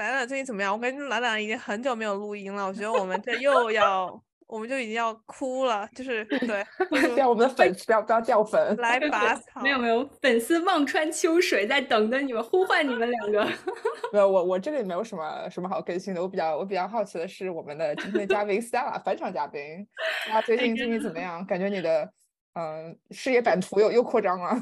[0.00, 0.72] 兰兰最近怎么样？
[0.72, 6.64] 我跟兰兰已经很久没有录音了，我觉得我们这又要，我们就已经要哭了，就是对，
[7.14, 9.60] 叫我们的粉丝不要不要掉粉，来拔 草。
[9.60, 13.44] 没有没有，粉丝望穿秋水在等着你们，呼唤你们两个。
[14.10, 16.22] 没有，我我这里没有什么什么好更新的。
[16.22, 19.86] 我比较我比较好奇的是我们的今天的嘉宾 Stella 返场嘉宾，
[20.32, 21.44] 啊，最近最近怎么样？
[21.44, 22.10] 感觉你的
[22.54, 24.56] 嗯事业版图又又扩张了。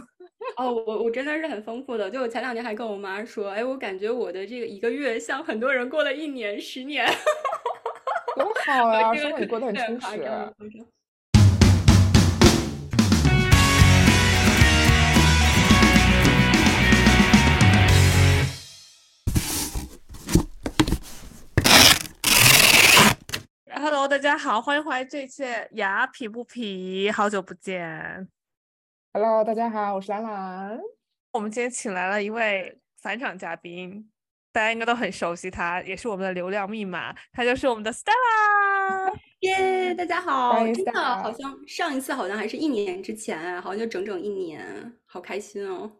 [0.56, 2.10] 哦，我我真的是很丰富的。
[2.10, 7.06] 就我前两天还跟我妈说，哎，我感觉我的这个一个月像很多人过了一年、十年，
[8.34, 9.14] 多好呀！
[9.14, 10.52] 生活过得很充实。
[23.80, 28.28] Hello，大家好，欢迎回来这一期牙皮不皮，好久不见。
[29.20, 30.80] Hello，大家好，我是兰兰。
[31.32, 34.08] 我们今天请来了一位返场嘉宾，
[34.52, 39.12] 大家应该都很熟悉他，也是我们的流量密码，他就是我们的 Stella。
[39.40, 40.64] 耶，大家好！
[40.72, 45.90] 真的好像上一次好像还是一年之前，好像就整整一年，好开心哦！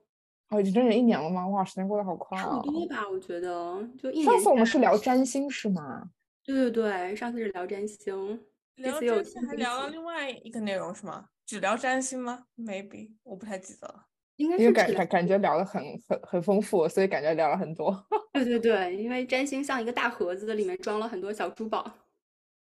[0.51, 1.45] 哦，已经整整一年了吗？
[1.49, 2.45] 哇，时间过得好快啊！
[2.45, 4.27] 差不多吧，我觉得就一年。
[4.27, 6.09] 上次我们是聊占星是吗？
[6.45, 8.41] 对对对，上次是聊占星，
[8.79, 11.27] 聊占星还聊了另外一个内容是吗？
[11.47, 14.05] 只聊占星吗？Maybe，我不太记得了。
[14.37, 18.07] 应该是感感感觉聊的很很很丰富，所以感觉聊了很多。
[18.33, 21.91] 对对对，因为占星像一个大盒子，里面装了很多小珠宝。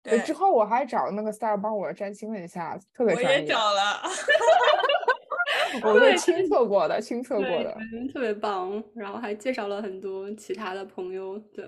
[0.02, 3.30] 对，之后我还找那个 Star 帮我占星了一下，特别专业。
[3.30, 4.02] 我也找了，
[5.82, 7.76] 我是亲测过的，亲测过的，
[8.14, 8.82] 特别棒。
[8.94, 11.66] 然后还介绍了很多其他的朋友，对。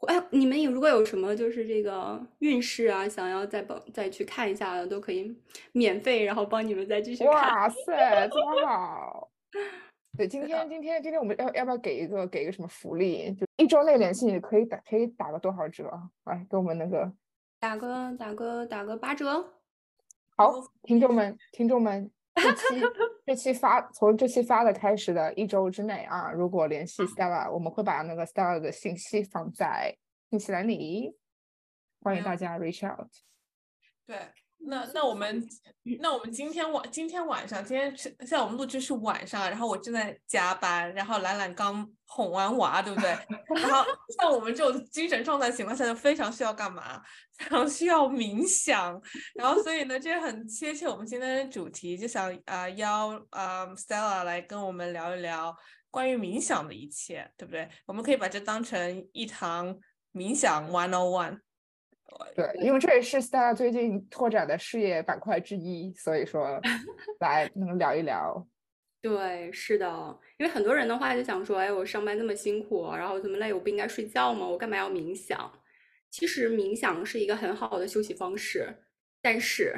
[0.00, 5.34] 哎，你们有如果有什么就是这个运势啊，想要再帮再去看一下的，都可以
[5.72, 7.32] 免费，然后帮你们再继续看。
[7.32, 9.30] 哇 塞，这么好！
[10.16, 13.32] 对，今天今天今天我们要要不要给一个给一个什么福利？
[13.34, 15.90] 就一周内联系你可以打可以打个多少折？
[16.24, 17.10] 来，给我们那个
[17.58, 19.52] 打个打个打个八折。
[20.36, 20.52] 好，
[20.82, 22.10] 听众们听众们。
[22.36, 22.64] 这期
[23.26, 29.96] 这期发从这期发的开始的一周之内啊，如果联系 Stella，我们会把那个 Stella 的信息放在
[30.30, 31.16] 信息栏里，
[32.00, 33.08] 欢迎大家 reach out。
[34.06, 34.16] 对。
[34.58, 35.46] 那那我们
[36.00, 43.10] 那我们今天晚今天晚上今天是现在我们录制是晚上，然后我正在加班，然后兰兰刚哄完娃，对不对？
[43.62, 43.84] 然后
[44.18, 47.00] 像我们这种精神状态情况下，就非常需要干嘛？
[47.38, 49.00] 非常需要冥想。
[49.34, 55.56] 然后所以呢，这很切切我们今天的主题，就想啊邀啊 Stella 来跟我们聊一聊
[55.90, 57.68] 关于冥想的一切，对不对？
[57.86, 59.78] 我们可以把这当成一堂
[60.12, 61.45] 冥想 One on One。
[62.34, 66.60] 对，因为这也是 Stella 最近拓展的事业板块之一，所以说
[67.20, 68.46] 来能聊一聊。
[69.00, 74.46] 对，是的，因为很多人的话就想说，哎，我上班那么辛苦，然后这么累，我不应该睡觉吗？
[74.46, 75.50] 我干嘛要冥想？
[76.10, 78.68] 其实冥想是一个很好的休息方式，
[79.22, 79.74] 但是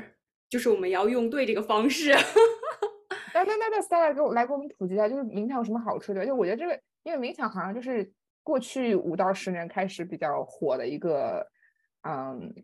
[0.48, 2.12] 就是我们要用对这个方式。
[3.34, 6.24] 那那那那 Stella 给我来给我们普及一下，就是冥想有什么好处的？
[6.24, 8.10] 就我觉得这个，因为冥想好像就是
[8.42, 11.46] 过去五到十年开始比较火的一个。
[12.02, 12.54] 嗯，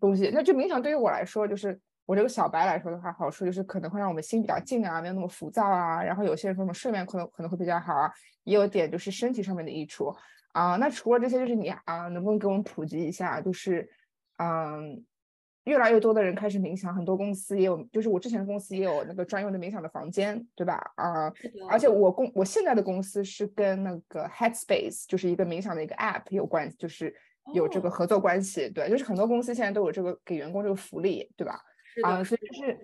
[0.00, 6.02] 东西，那就冥想对于我来说，就是我这个小白来说的话，好处就是可能会让我们心比较静啊，没有那么浮躁啊。
[6.02, 8.12] 然后有些人说什么睡眠可能可能会比较好啊，
[8.44, 10.14] 也有点就是身体上面的益处
[10.52, 10.76] 啊。
[10.76, 13.40] 那除了这些，就是你啊，能不能给我们普及一下？
[13.40, 13.88] 就是
[14.38, 15.04] 嗯，
[15.64, 20.92] 越来越多的人开始冥想，很多公司也有，就是我之前的公司也有那个专用的冥想的房间，对吧？
[20.96, 21.32] 啊，
[21.70, 27.14] 而且我公我现在的公司是跟那个 Headspace，就是一个冥想的一个 App 有关，就是。
[27.54, 31.60] 有这个合作关系，对，就是很多公司现在都有这个给员工这个福利，对吧？
[32.02, 32.78] 啊，所以就是，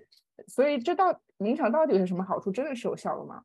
[0.47, 2.51] 所以这到冥想到底有什么好处？
[2.51, 3.43] 真的是有效的吗？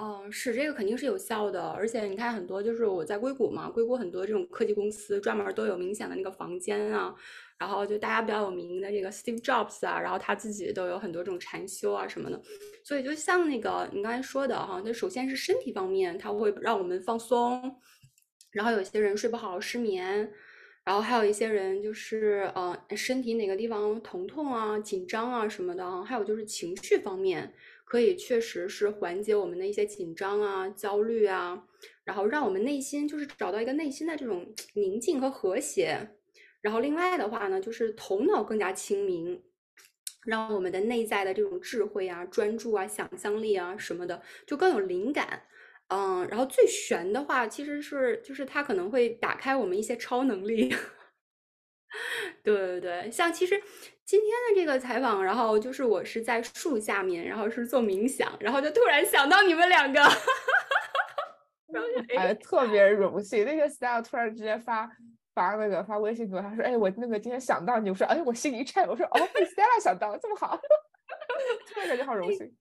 [0.00, 7.14] 嗯，是这个肯定是有效的，而且你看很多就是我在硅谷嘛，硅谷很多这种科技公司专门都有明显的那个房间啊，
[7.58, 12.40] 然后就大家比较有名的这个 Steve Jobs 啊，然后他自己都有很多这种禅修啊什么的，
[12.84, 17.76] 所以就像那个你刚才说的哈，那首先是身体方面，它会让我们放松。
[18.50, 20.32] 然后有些人睡不好失眠，
[20.84, 27.54] 然后还有一些人就是呃身体哪个地方疼痛啊、紧张啊什么的，还有就是情绪方面，
[27.84, 31.64] 可以确实是缓解我们的一些紧张啊、焦虑啊，
[32.04, 36.16] 然后让我们内心就是找到一个内心的这种宁静和和谐。
[36.60, 39.42] 然后另外的话呢，就是头脑更加清明，
[40.24, 45.44] 让我们的内在的这种智慧啊、专注啊、想象力啊什么的就更有灵感。
[45.90, 50.68] 嗯，然后最悬的话，其实是就是它可能会打开我们一些超能力。
[52.44, 53.60] 对对对，像其实
[54.04, 60.00] 今天的这个采访，然后就是我是在树下面，然后是做冥想，然后就突然想到你们两个。
[62.16, 63.44] 哎，特别荣幸。
[63.44, 64.88] 那个 style 突然之间发
[65.34, 70.58] 发那个发微信给我，他说：“哎，我那个今天想到你。”我说：“哎，我心一颤。”我说：“哦，被 Stella 想到，这么好。
[71.72, 72.56] ”突然感觉好荣幸。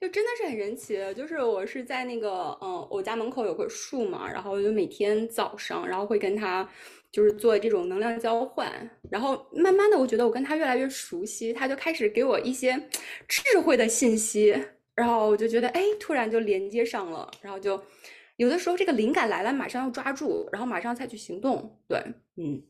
[0.00, 6.66] 就真的是很神奇，就是我是在那个嗯，我家门口有棵树嘛，然后我就每天早上，然后会跟他
[7.12, 8.72] 就是做这种能量交换，
[9.10, 12.88] 然后慢慢的，我觉得我跟他越来越熟悉，他就开始给我一些
[13.28, 14.58] 智慧的信息，
[14.94, 17.78] 然后我就觉得哎，突然就连接上了，然后就
[18.36, 22.02] 有的时候这个灵感来了，马上要抓住，然后马上采取行动，对，
[22.36, 22.62] 嗯。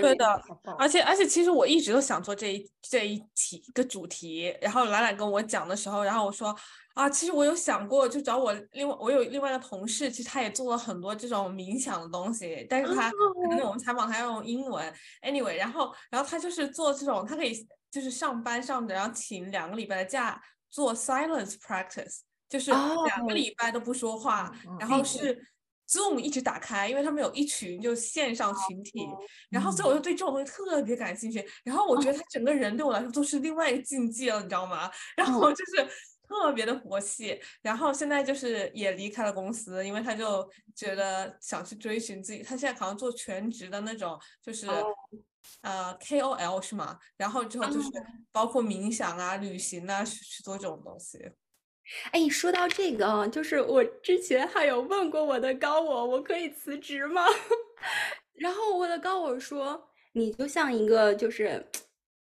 [0.00, 0.42] 对的，
[0.78, 4.54] 而且而且，其实我一直都想做这一这一题一个主题。
[4.60, 6.54] 然后兰兰跟我讲的时候，然后我说
[6.94, 14.92] 啊，其实我有想过，就找我另外我有另外一个同事，其实他也做了很多这种冥想的东西，但是他可能我们采访他要用英文。
[15.22, 20.40] Anyway，然后然后他就是做这种，他可以就是上班上着，然后请两个礼拜的假
[20.70, 25.46] 做 silence practice，就是两个礼拜都不说话，然后是。
[25.90, 29.06] Zoom 一直打开，因为他们有一群就线上群体，
[29.50, 31.44] 然后所以我就对这种东西特别感兴趣。
[31.64, 34.88] 然后我觉得他整个人对我来说都是另外一个境界了，你知道吗？
[35.16, 35.84] 然后就是
[36.28, 37.40] 特别的佛系。
[37.60, 42.40] 然后现在就是也离开了公司，因为他就觉得想去追寻自己。
[42.40, 44.68] 他现在好像做全职的那种，就是
[45.62, 46.96] 呃 KOL 是吗？
[47.16, 47.88] 然后之后就是
[48.30, 51.18] 包括冥想啊、旅行啊，去去做这种东西。
[52.12, 57.24] 哎，说到这个啊，就是我之前还有问过我的高我，我可以辞职吗？
[58.34, 61.66] 然后我的高我说，你就像一个就是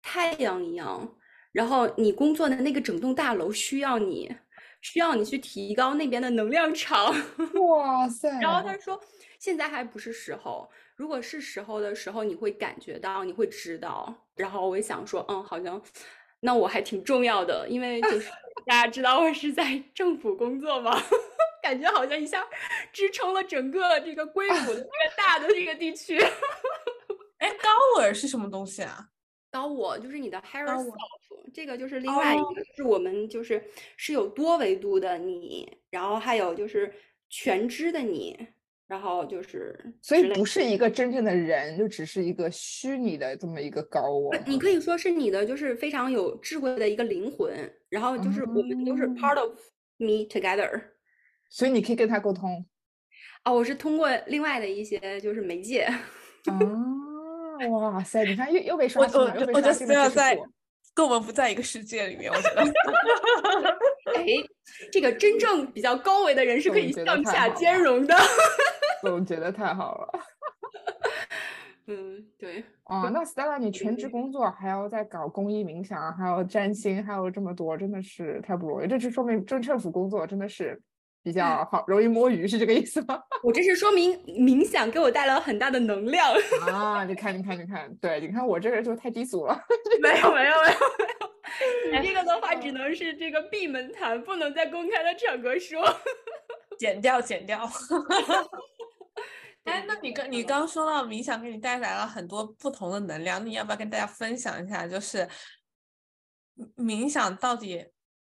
[0.01, 1.15] 太阳一样，
[1.51, 4.35] 然后你工作的那个整栋大楼需要你，
[4.81, 7.13] 需要你去提高那边的能量场。
[7.69, 8.29] 哇塞！
[8.41, 8.99] 然后他说，
[9.39, 14.13] 现在还不是时候，如果是时候的时候，你会感觉到，你会知道。
[14.35, 15.81] 然后我也想说，嗯，好像
[16.41, 18.29] 那我还挺重要的，因为就是。
[18.65, 21.01] 大家知道我是在政府工作吗？
[21.63, 22.45] 感觉好像一下
[22.91, 26.19] 支撑了整个这个硅谷的这个大的这个地区。
[27.39, 29.09] 哎，高尔是什么东西啊？
[29.49, 30.93] 高我就是你的 higher self，
[31.51, 33.63] 这个就是另外一个，是我们就是
[33.97, 36.93] 是有多维度的你，然后还有就是
[37.29, 38.37] 全知的你。
[38.89, 44.35] 然后就是，所以不是一个真正的人，就只是一个虚拟的这么一个高我。
[44.47, 47.53] 你可以说是你的，就是非常有智慧的一个灵魂。
[47.87, 49.51] 然后就是我们都是 part of
[49.97, 50.81] me together。
[51.51, 52.65] 所以你可以跟他沟通。
[53.43, 55.81] 啊，我是通过另外的一些就是媒介。
[55.81, 56.59] 啊，
[57.69, 58.23] 哇塞！
[58.25, 60.09] 你看又又被刷新了，又被刷新了。
[60.09, 60.35] 在
[60.95, 62.63] 跟我们不在一个世界里面，我觉得。
[64.17, 64.25] 哎，
[64.91, 68.15] 这个真正比较高维的人是可以向下兼容的。
[69.01, 70.19] 总结的太好了。
[71.87, 72.63] 嗯，对。
[72.83, 78.87] 啊，那 Stella，你全职工作还要在搞公益冥想，还有占星，还有这么多，真的是太不容易。
[78.87, 80.79] 这就说明政政府工作真的是
[81.23, 83.19] 比较好，容易摸鱼，是这个意思吗？
[83.41, 86.31] 我这是说明冥想给我带来了很大的能量
[86.71, 87.03] 啊！
[87.05, 89.59] 你看，你看，你看，对，你看我这个就太低俗了。
[89.99, 91.99] 没有，没有，没有，没有。
[91.99, 95.83] 你这个的话只能是这个闭门谈，不能在公开的场合说。
[96.77, 97.67] 剪掉，剪掉。
[99.63, 104.87] 哎，那你刚你刚说到冥想给你带来了很多不同的能量，你要不要跟大家分享一下？
[104.87, 105.27] 就是
[106.75, 107.85] 冥想到底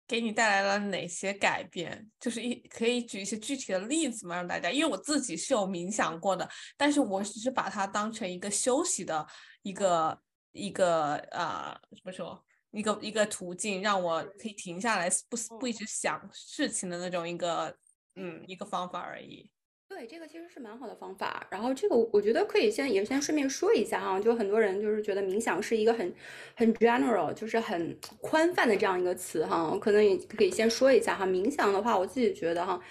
[0.08, 2.12] 给你带来了哪些改变？
[2.20, 4.36] 就是一可以举一些具体的例子吗？
[4.36, 6.48] 让大家，因为我自己是有冥想过的，
[6.78, 9.26] 但是我只是把它当成一个休息的
[9.64, 17.76] 一个一个呃怎么说一个一个途径，让我可以停下来，不不一直想事情的那种一个。
[18.18, 19.50] 嗯，一个方法而已。
[20.02, 21.46] 对，这个其实是蛮好的方法。
[21.52, 26.12] 然后这个我觉得可以先也先顺便说一下哈，就很多人就是觉得冥想是一个很
[26.56, 29.78] 很 general，就是很宽泛的这样一个词哈。
[29.80, 32.82] 可能也可以先说一下哈，冥想的话，我自己觉得哈，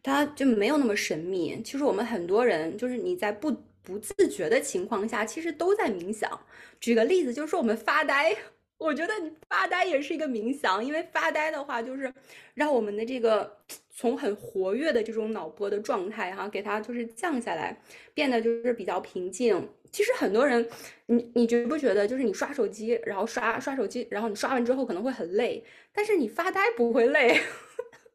[0.00, 1.60] 它就没有那么神秘。
[1.64, 6.30] 其实我们很多人就是你在不不自觉的情况下，其实都在冥想。
[6.78, 8.36] 举个例子，就是说我们发呆。
[8.80, 12.12] 我觉得你发呆也是一个冥想，因为发呆的话就是
[12.54, 13.58] 让我们的这个
[13.90, 17.78] 从很活跃的这种脑波的状态哈，给它就是降下来，
[18.14, 19.68] 变得就是比较平静。
[19.92, 20.66] 其实很多人，
[21.06, 27.38] 你你觉不觉得，就是你刷手机，然后刷刷手机，然后你刷完之后可能会很累，但是你发呆不会累。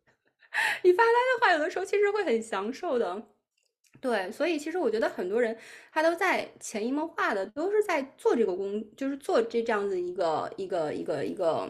[0.81, 3.27] 你发呆的话，有的时候其实会很享受的。
[4.05, 5.57] 对，所以其实我觉得很多人
[5.91, 11.67] 他都在潜移默化的都是在做这个工，就是做这这样子一个一个一个一个，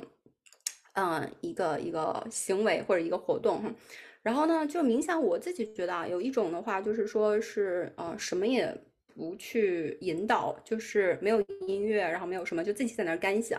[0.95, 3.73] 嗯，一个一个行为或者一个活动哈。
[4.21, 8.77] 然后呢，就冥想，我自己觉得啊，有一种的话就是说是，呃，什么也
[9.15, 13.57] 不去引导，就是没有音乐，然后没有什么，就自己在那儿干想。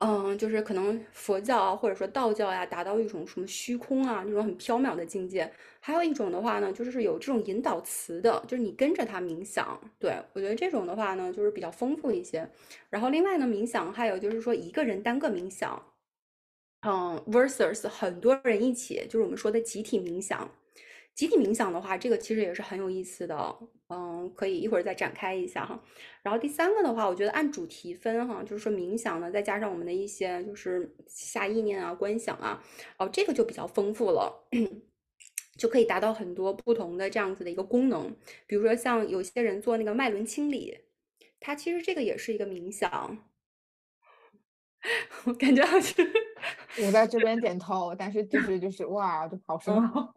[0.00, 5.50] 嗯，就是可能佛教啊，或者说道教呀，达到一种什么虚空啊那种很缥缈的境界。
[5.80, 9.80] 还有一种的话呢，就是有这种引导词的，就是你跟着它冥想。
[9.98, 12.46] 对我觉得这种的话呢，就是比较丰富一些。
[12.90, 15.82] 然后另外呢，冥想还有就是说一个人单个冥想，
[16.86, 20.50] 嗯，versus 很多人一起，就是我们说的集体冥想。
[21.14, 23.56] 集体冥想的话，这个其实也是很有意思的，
[23.88, 25.80] 嗯，可以一会儿再展开一下哈。
[26.22, 32.60] 然后第三个的话，我觉得按主题分哈，就是说冥想呢，再加上我们的一些就是下意念啊、观想啊，
[32.98, 34.48] 哦，这个就比较丰富了，
[35.56, 38.16] 就可以达到很多不同的这样子的一个功能。
[38.48, 40.76] 比如说像有些人做那个脉轮清理，
[41.38, 43.28] 它其实这个也是一个冥想，
[45.26, 46.04] 我感觉好像
[46.84, 50.12] 我在这边点头，但是就是就是哇，就好深奥。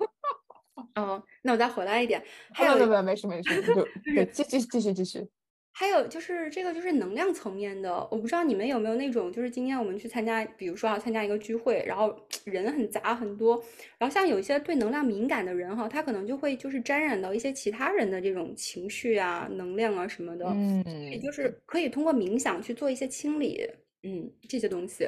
[0.96, 3.84] 嗯，那我再回来一点，还有没有没事没事，就
[4.16, 5.28] 对，继继继续继续。
[5.72, 13.64] 还有就是这个就是能量层面的，我不知道你们有没有那种，就是今天我们去参加，比如说要参加一个聚会，然后 人很杂很多，
[13.98, 23.66] 然后像有一些对能量敏感的人哈，他可能就会就是沾染到一些其他人的这种情绪啊、能量啊什么的，嗯，也就是可以通过冥想去做一些清理，
[24.04, 25.08] 嗯，这些东西。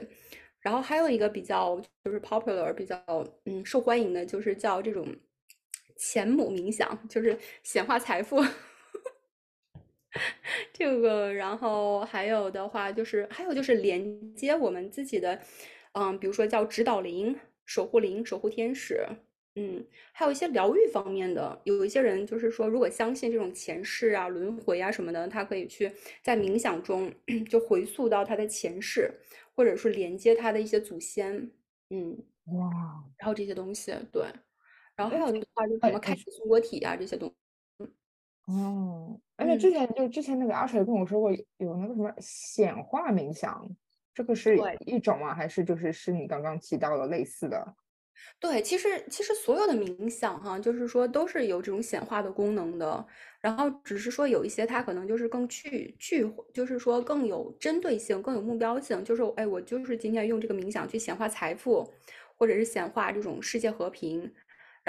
[0.61, 3.03] 然后还有一个比较就是 popular 比较
[3.45, 5.05] 嗯受欢迎的，就是叫这种。
[6.01, 8.37] 钱母冥想就是显化财富，
[10.73, 15.39] 这个，然后还有的话就是，还有就是连接我们自己的，
[15.93, 19.05] 嗯，比如说叫指导灵、守护灵、守护天使，
[19.55, 25.91] 嗯，还有一些疗愈方面的，有一些人就是说，如果相信这种前世啊、轮回啊什么的，他可以去
[26.23, 27.13] 在冥想中
[27.47, 29.13] 就回溯到他的前世，
[29.53, 31.51] 或者是连接他的一些祖先，
[31.91, 32.71] 嗯，哇，
[33.19, 34.25] 然后这些东西，对。
[35.09, 37.35] 然后还有的话，就是什么开始松果体啊这些东西。
[38.47, 43.67] 哦，而且之前就之前那个阿水跟我说过，有那个什么显化冥想，
[44.13, 45.33] 这个是一种吗？
[45.33, 47.75] 还是就是是你刚刚提到的类似的？
[48.39, 53.05] 对，其实其实所有的冥想哈，就是说都是有这种显化的功能的。
[53.39, 59.03] 然后只是说有一些它可能就是更具具，就是说更有针对性、更有目标性。
[59.03, 61.91] 就是哎，我就是今天用这个冥想去显化财富，
[62.35, 64.31] 或者是显化这种世界和平。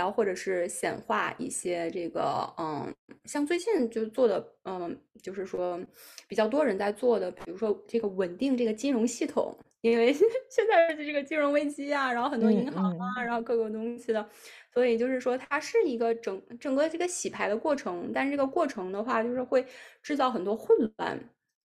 [0.03, 2.93] 然后或者是显化一些这个，嗯，
[3.25, 5.81] 像最近就做的，嗯，就是说
[6.27, 10.13] 比较多人在做的，比如说这个稳定这个金融系统，因为
[10.51, 14.29] 现在的这个金融危机啊，然后很多银行啊，然后各个东西的，
[14.75, 19.65] 所以就是说它是一个整整个这个洗牌的过程，但是这个过程的话，就是会
[20.03, 21.17] 制造很多混乱，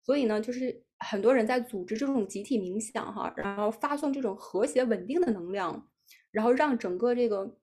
[0.03, 5.87] 所以呢，就是很多人在组织这种集体冥想哈，然后发送这种和谐稳定的能量，
[6.31, 7.55] 然后让整个这个。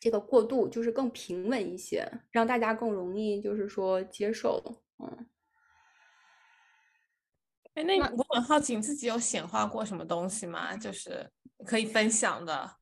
[0.00, 4.60] 这个过渡就是更平稳一些，让大家更容易就是说接受。
[4.98, 5.26] 嗯，
[7.74, 10.74] 哎，那我很好奇，你自己有显化过什么东西吗？
[10.74, 11.30] 就是
[11.66, 12.76] 可以分享的。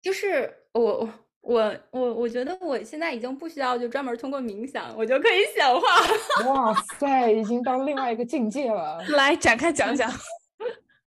[0.00, 1.08] 就是我
[1.42, 6.50] 我我我觉得我现在已经不需要就专门通过冥想，我就可以显化。
[6.50, 8.98] 哇塞，已经到另外一个境界了。
[9.12, 10.10] 来展开讲讲。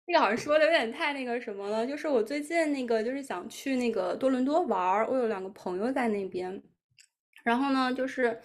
[0.06, 6.62] 这个好像说的有点太那个什么了，就是我最近那个就是想去那个多伦多玩儿，我有两个朋友在那边，
[7.44, 8.40] 然后呢就是，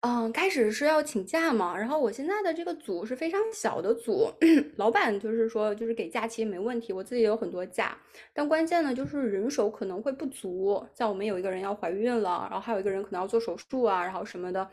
[0.00, 4.32] 嗯，开始是要请假嘛，然后我现在的这个组是非常小的组，
[4.76, 7.96] 老板就是说就是给假期没问题，我自己有很多假，
[8.32, 14.68] 但关键呢就是人手可能会不足，像我们有一个人要怀孕了，然后还有一个人可能要做手术啊，然后什么的，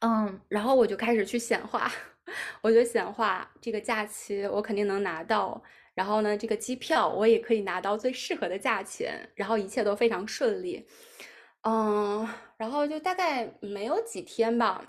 [0.00, 1.92] 嗯，然后我就开始去显化。
[2.62, 5.62] 我就显化这个假期，我肯定能拿到。
[5.94, 10.84] 然后呢，这个机票我也可以拿到最适合的价钱，然后一切都非常顺利。
[11.62, 14.84] 嗯，然后就大概没有几天吧，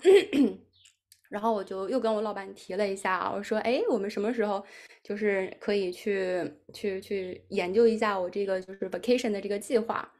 [1.30, 4.64] 然后我就又跟我老板提了一下，我说：“哎，我们什么时候
[5.02, 10.12] 就是可以去去去研究一下我这个就是 vacation 的这个计划？”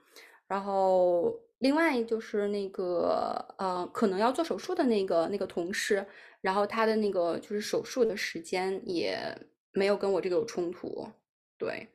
[0.48, 6.06] 然后另外就是那个呃，可能要做手术的那个那个同事。
[6.42, 9.18] 然后他的那个就是手术的时间也
[9.72, 11.10] 没有跟我这个有冲突，
[11.58, 11.88] 对，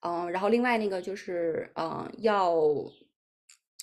[0.00, 2.54] 嗯，然后另外那个就是嗯要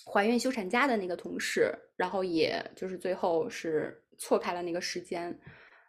[0.06, 5.36] 怀孕休产假的那个同事，然后也就是最后是错开了那个时间，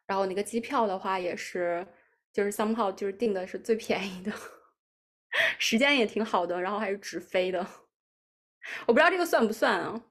[0.07, 1.85] 然后那个机票的话也是
[2.33, 4.31] 就是 somehow 就是订的是最便宜的，
[5.59, 7.67] 时间也挺好的，然后还是直飞的，
[8.85, 10.01] 我不知道这个算不算啊？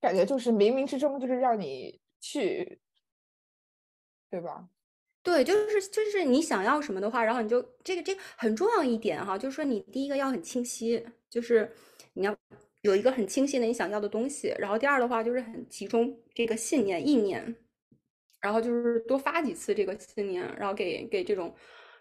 [0.00, 2.78] 感觉就是冥冥之中就是让你去。
[4.30, 4.66] 对吧？
[5.22, 11.70] 对，就是就是你想要什么的话，然后你就这个这个很重要一点哈，就是说你第一个要很清晰，就是
[12.14, 12.34] 你要
[12.80, 17.54] 有一个很清晰的你想要的东西，然后第二的话就是很集中这个信念意念，
[18.40, 21.54] 然后就是多发几次这个信念，然后给给这种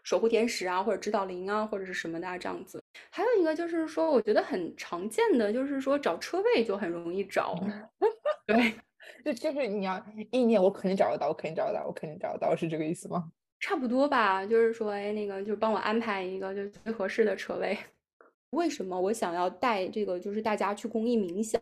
[0.04, 2.81] 守护天使啊，或者指导灵啊，或者是什么的这样子。
[3.12, 7.54] 还有一个就是说，我觉得很常见的就是说找车位就很容易找，
[8.48, 8.74] 对，
[9.24, 13.32] 就就是你要意念，我肯定找得到，我肯定找得到，我肯定找得到，是这个意思吗？
[13.60, 17.78] 差不多吧，就是说，哎，那个就帮我安排一个就最合适的车位。
[18.52, 21.62] 为什么我想要带这个就是大家去公益冥想？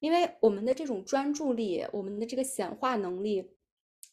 [0.00, 3.50] 因为我们的这种专注力，我们的这个显化能力，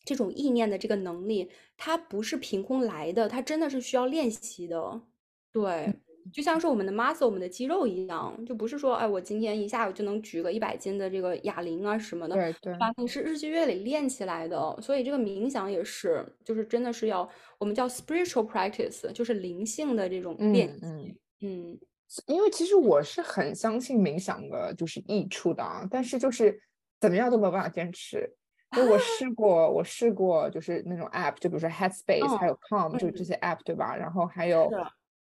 [0.04, 5.04] 这种意念的这个能力，它不是凭空来的，它真的是需要练习的。
[5.52, 5.94] 对，
[6.34, 14.78] 就像是我们的 muscle，我们的肌肉一样，就不是说，哎，我今天一下午就能举个一百斤的这个哑铃啊什么的，对对，你是日积月累练起来的。
[14.82, 21.18] 所以这个冥想也是，就是真的是要我们叫 spiritual practice，就是灵性的这种练习。
[21.42, 21.80] 嗯。
[22.28, 26.58] 因为其实我是很相信冥想的，就是益处的啊，但是就是
[27.02, 28.32] 怎么样都没有办法坚持。
[28.78, 33.96] 因为我试 过，我试过就是那种 app，就比如说 Headspace，还有 Calm，就这些 app，对吧？
[33.96, 34.70] 然后还有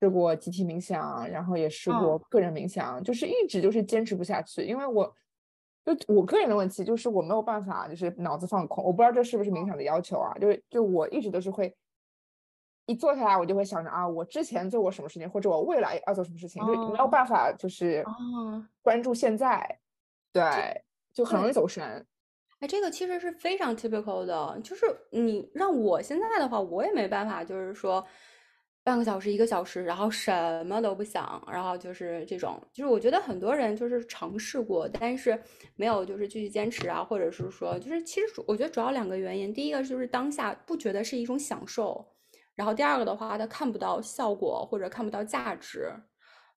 [0.03, 4.63] 试过集体冥想，然后也试过个人冥想，就是一直就是坚持不下去。
[4.65, 5.05] 因为我
[5.85, 8.83] 就我个人的问题，就是我没有办法，就是脑子放空。
[8.83, 10.33] 我不知道这是不是冥想的要求啊？
[10.39, 11.73] 就是就我一直都是会。
[12.85, 18.03] 一坐下来，我就会想着啊，我之前做过什么事情，或者我未来要做什么事情，就没有办法就是
[18.81, 19.79] 关注现在，
[20.33, 20.83] 对，
[21.13, 22.05] 就很容易走神。
[22.59, 28.05] 哎，这个其实是非常 typical 的，就是你让我现在的话，我也没办法，就是说
[28.83, 35.41] 半个小时、一个小时，然后什么都不想，然后就是这种，就是我觉得很多人就是尝试过，但是
[35.75, 42.05] 没有就是继续坚持啊，或者是说，就是其实我觉得主要两个原因，第一个就是当下不觉得是一种享受。
[42.55, 45.91] 然后第二个的话，他看不到效果或者看不到价值，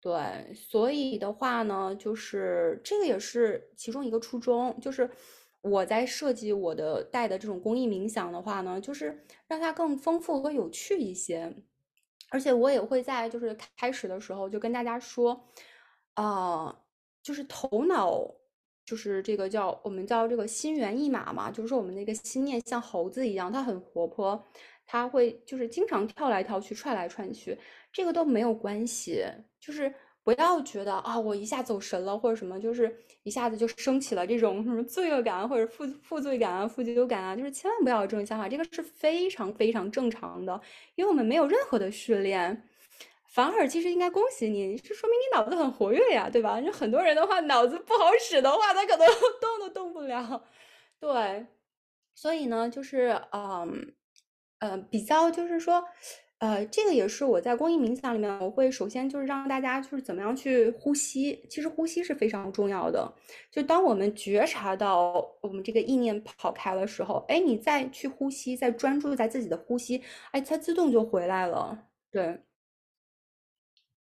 [0.00, 5.08] 对，所以的话呢，就是这个也是其中一个初衷，就是
[5.60, 11.54] 我在设计我的带的这种公益冥想的话呢，就是让它更丰富和有趣一些，
[12.30, 15.48] 而且我也会在就是开始的时候就跟大家说，
[16.14, 16.76] 啊，
[17.22, 18.20] 就是头脑
[18.84, 24.44] 就是这个叫我们叫这个心猿意马嘛，就是说我们那个心念像猴子一样，它很活泼。
[24.86, 27.58] 它会就是经常跳来跳去、踹来踹去，
[27.90, 29.24] 这个都没有关系。
[29.58, 29.90] 就是
[30.24, 40.58] 不要觉得啊，我一下走神了或者什么，就是一下子就升起了这种什么罪恶感或者负负罪感啊、负疚感啊，就是千万不要有这种想法，这个是非常非常正常的，
[40.94, 42.66] 因为我们没有任何的训练，
[43.28, 46.60] 反而其实应该恭喜你，这说明你脑子很活跃呀，对吧？
[46.60, 49.06] 就很多人的话，脑子不好使的话，他可能
[49.40, 50.42] 动都动不了。
[50.98, 51.46] 对，
[52.14, 53.94] 所以呢，就是嗯。
[54.60, 55.84] 呃，比较就是说，
[56.44, 61.42] 呃，这个也是我在公益冥想里面，我会首先就是让大家就是怎么样去呼吸。
[61.48, 63.10] 其实呼吸是非常重要的。
[63.50, 70.02] 就当我们觉察到我们这个意念跑开的时候，哎，你再去呼吸，再专注在自己的呼吸，
[70.32, 71.86] 哎，它自动就回来了。
[72.10, 72.38] 对，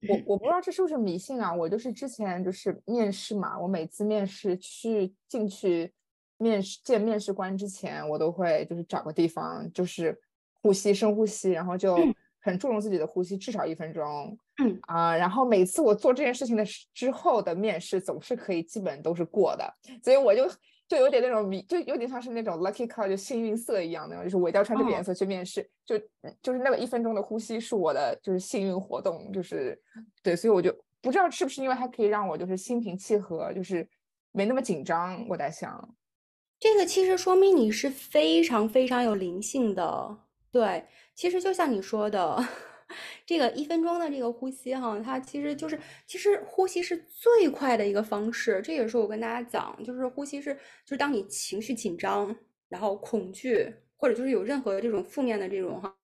[0.08, 1.54] 我我不知道这是不是迷信啊？
[1.54, 5.92] 我就是之前就是面试嘛，我每次面试去进去
[6.38, 10.20] 面试见面试官之前，我都会就是找个地方就是。
[10.64, 11.98] 呼吸，深呼吸，然后就
[12.42, 14.36] 很注重自己的呼吸，至少一分钟。
[14.62, 19.72] 嗯啊，然后每次我做这件事情的之后的面试总是可以，基本都是过的。
[20.02, 20.46] 所以我就
[20.86, 25.66] 就有点那种迷，就有点像是那种 lucky color，就幸运色一样那种，就是我一定要穿这个颜色去面试。
[25.86, 25.98] 就
[26.42, 29.80] 就是那个一分钟的呼吸是我的就是幸运活动，就是
[30.22, 33.88] 对，所以我就不知道是不是因为它可以让我就是心平气和，就是
[34.32, 35.26] 没那么紧张。
[35.28, 35.94] 我在想，
[36.60, 40.18] 这个其实说明你是非常非常有灵性的。
[40.52, 40.84] 对，
[41.22, 42.36] 其实就像你说的，
[43.24, 48.60] 这个一分钟的这个呼吸哈，它其实就是，其实呼吸是最快的一个方式。
[48.60, 50.52] 这也是我跟大家讲，就是呼吸是，
[50.84, 52.34] 就是当你情绪紧张，
[52.68, 55.96] 然后恐惧，或者就是有任何这种负面的这种哈，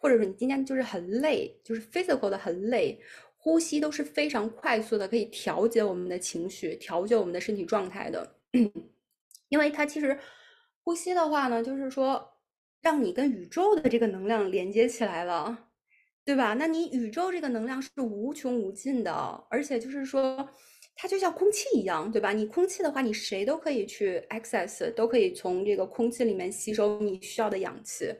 [0.00, 3.00] 或者是你今天就是很累，就是 physical 的很累，
[3.36, 8.34] 呼吸都是非常快速的，可以调节我们的情绪，调节我们的身体状态的。
[9.48, 10.18] 因为它其实
[10.82, 12.29] 呼吸的话呢，就是说。
[12.82, 15.68] 让你跟宇宙的这个能量连接起来了，
[16.24, 16.54] 对吧？
[16.54, 19.12] 那你宇宙这个能量是无穷无尽的，
[19.50, 20.48] 而且就是说，
[20.94, 22.32] 它就像空气一样，对吧？
[22.32, 28.14] 你空气的话，你谁都可以去 access，都可以从这个空气里面吸收你需要的氧气。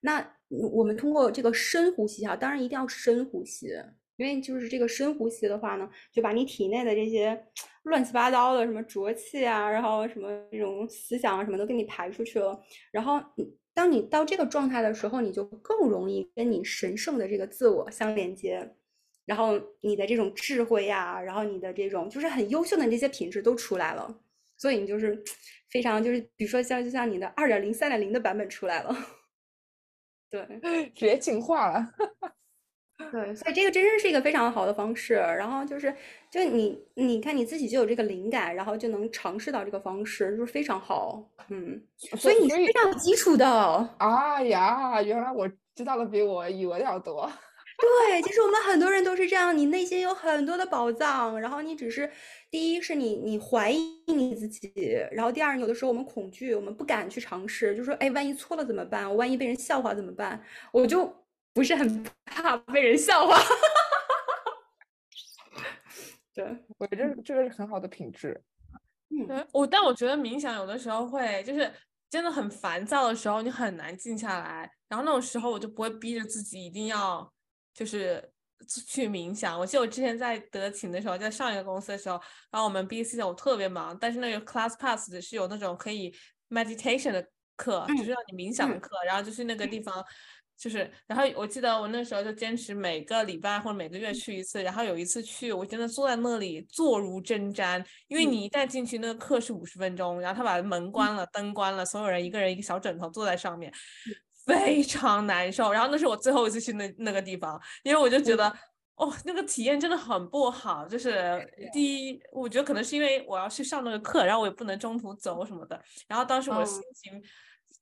[0.00, 3.68] 那我们通过这个深呼吸哈，当然一定要深呼吸，
[4.16, 7.46] 因为就是这个深呼吸的话呢，就把你体内的这些
[7.84, 12.58] 乱七八糟的什么浊气啊，然后什么这种思想啊，什么都给你排出去了，
[12.92, 13.18] 然后
[13.74, 18.74] 当你到这个状态的时候，你就更容易跟你神圣的这个自我相连接，
[19.26, 24.20] 然后你的这种智慧呀，然后你的这种就是很优秀的那些品质都出来了，
[24.56, 25.22] 所以你就是
[25.70, 28.96] 非常就是比如说像就像你的二点零、三点零的版本出来了，
[30.30, 30.46] 对，
[30.94, 31.92] 直接进化了。
[33.10, 35.14] 对，所以这个真是一个非常好的方式。
[35.14, 35.94] 然后就是，
[36.30, 41.22] 就你你看你自己就有这个灵感，然后就能尝试到这个方式，就是非常好。
[41.48, 41.80] 嗯，
[42.16, 43.96] 所以你是非常有基础的。
[43.98, 47.30] 哎呀，原来我知道的比我以为的要多。
[47.76, 52.08] 对，其实我们很多人都是这样，你内心有很多的宝藏，然后你只是
[52.48, 54.72] 第一是你你怀疑你自己，
[55.10, 59.10] 然后第二有的时候我们恐惧，我们不敢去尝试，就说哎，万一错了怎么办？
[59.10, 60.40] 我万一被人笑话怎么办？
[60.72, 61.12] 我就
[61.54, 63.38] 不是很怕被人笑话。
[66.34, 66.44] 对，
[66.76, 68.44] 我觉得这个是很好的品质。
[69.08, 71.72] 嗯，我但我觉得冥想有的时候会就是
[72.10, 77.32] 真的很烦躁的时候，你很难静下来，然后那种时候我就不会逼着自己一定要。
[77.74, 78.30] 就是
[78.86, 79.58] 去冥想。
[79.58, 82.14] 我记得我之前在德勤的时候，在上一个公司的时候，
[82.52, 86.16] 然后我们 B C 我特别忙，但是那个 Class Pass 是有那种可以
[86.50, 88.90] meditation 的课，就是让你冥想的课。
[89.04, 90.04] 然后就是那个地方，
[90.56, 94.62] 就是然后我记得我那时候就坚持每个礼拜或者每个月去一次。
[94.62, 103.72] 然后有一次去，我真的坐在那里坐如针毡，因为你一旦进去，那个课是五十分钟，然后他把门关了，灯关了，所有人一个人一个小枕头坐在上面。
[104.46, 108.46] 非常难受，然后那是我最后一次去那那个地方，因为我就觉得，
[108.96, 110.86] 哦，那个体验真的很不好。
[110.86, 115.82] 就是第一，我觉得可能是因为我要去上那个课，然后我也不能中途走什么的。
[116.06, 117.22] 然后当时我心情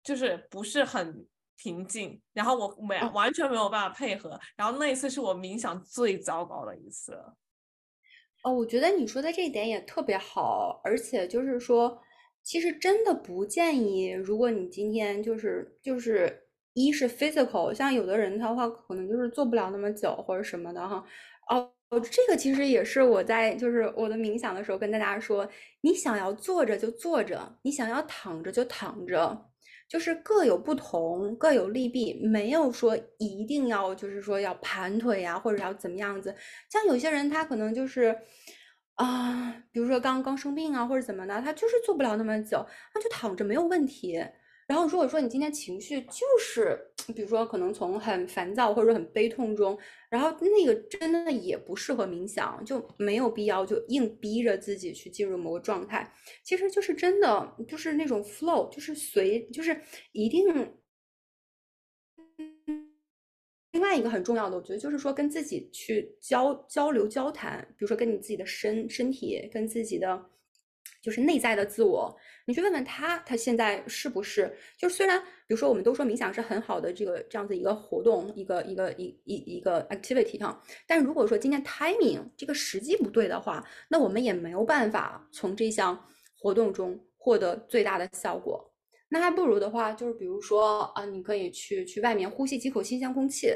[0.04, 1.26] 就是不是很
[1.62, 4.38] 平静，然后我没完全没有办法配合。
[4.56, 7.12] 然后那一次是我冥想最糟糕的一次。
[8.42, 12.00] 哦，我觉得你说的这一点也特别好，而且就是说，
[12.42, 16.40] 其实真的不建议，如果你今天就是就是。
[16.74, 21.04] 一是 physical，像有的人他的话可能就是做不了那么久或者什么的哈。
[21.50, 21.70] 哦，
[22.10, 25.46] 这个其实也是我在就是我的冥想的时候跟大家说，
[25.82, 29.51] 你想要坐着就坐着，你想要躺着就躺着，
[29.92, 36.34] 就是各有不同，各有利弊，没有说一定要就是说要盘腿呀或者要怎么样子。
[36.70, 38.16] 像有些人他可能就是
[38.94, 44.18] 啊，比如说刚刚生病啊或者怎么的，他就是做不了那么久，那就躺着没有问题。
[44.72, 46.80] 然后，如果说你今天情绪就是，
[47.14, 56.10] 比如说可能从很烦躁或者说很悲痛中，然后那个真的也不适合冥想，就没有必要就硬逼着自己去进入某个状态。
[56.42, 59.78] 其实就是真的就是那种 flow，就是随，就是
[60.12, 60.72] 一定。
[63.72, 70.30] 另外一个很重要的，我觉得就是说跟自己去交交流交谈，比如说跟你自己的身身体，跟自己的。
[71.00, 74.52] 就是内在的自我，你去问问他，他现在是不是？
[74.76, 88.72] 就虽然，比如说，我们都说冥想是很好的这个这样子一个活动，一个一个一一一个 activity 哈，但如果说今天 timing 这个时机不对的话，那我们也没有办法从这项活动中获得最大的效果。
[89.08, 93.54] 那还不如的话，就是比如说啊，你可以去去外面呼吸几口新鲜空气，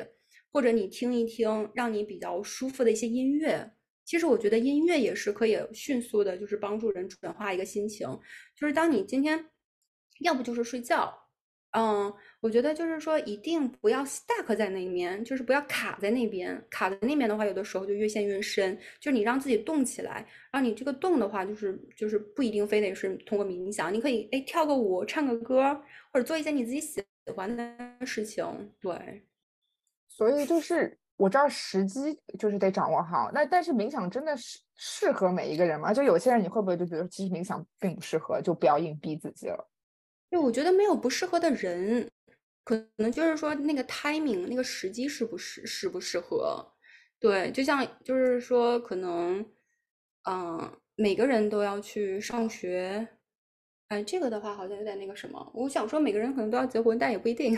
[0.52, 3.72] 或者你听一听让你比较舒服的一些音乐。
[4.06, 8.08] 其实我觉得音乐也是可以迅速的，就是帮助人转化一个心情。
[8.54, 9.50] 就是当你今天，
[10.20, 11.12] 要不就是睡觉，
[11.72, 16.64] 嗯，我觉得就是说一定不要 stuck 在那面，就是不要卡在那边。
[16.70, 18.78] 卡在那边的话，有的时候就越陷越深。
[19.00, 25.74] 就是你让自己动起来，然后你这个动的话，就是就是不一定非得是通过冥想，你可以哎跳个舞、唱个歌，
[26.12, 28.72] 或者做一些你自己喜欢的事情。
[28.80, 29.26] 对，
[30.08, 30.96] 所以就是。
[31.16, 35.92] 我知道时机就是得掌握好，那但是冥想真的是适合每一个人吗？
[35.92, 39.68] 就有些人你会不会就觉得其实冥想并不适合，就不要硬逼自己了？
[40.30, 42.10] 就我觉得没有不适合的人，
[42.64, 46.66] 可能就是说那个 timing 那个时机适不适适不适合？
[47.18, 49.46] 对，就像就是说可能，
[50.28, 53.08] 嗯，每个人都要去上学，
[53.88, 55.50] 哎，这个的话好像有点那个什么。
[55.54, 57.56] 我想说每个人可能都要结婚，但也不一定。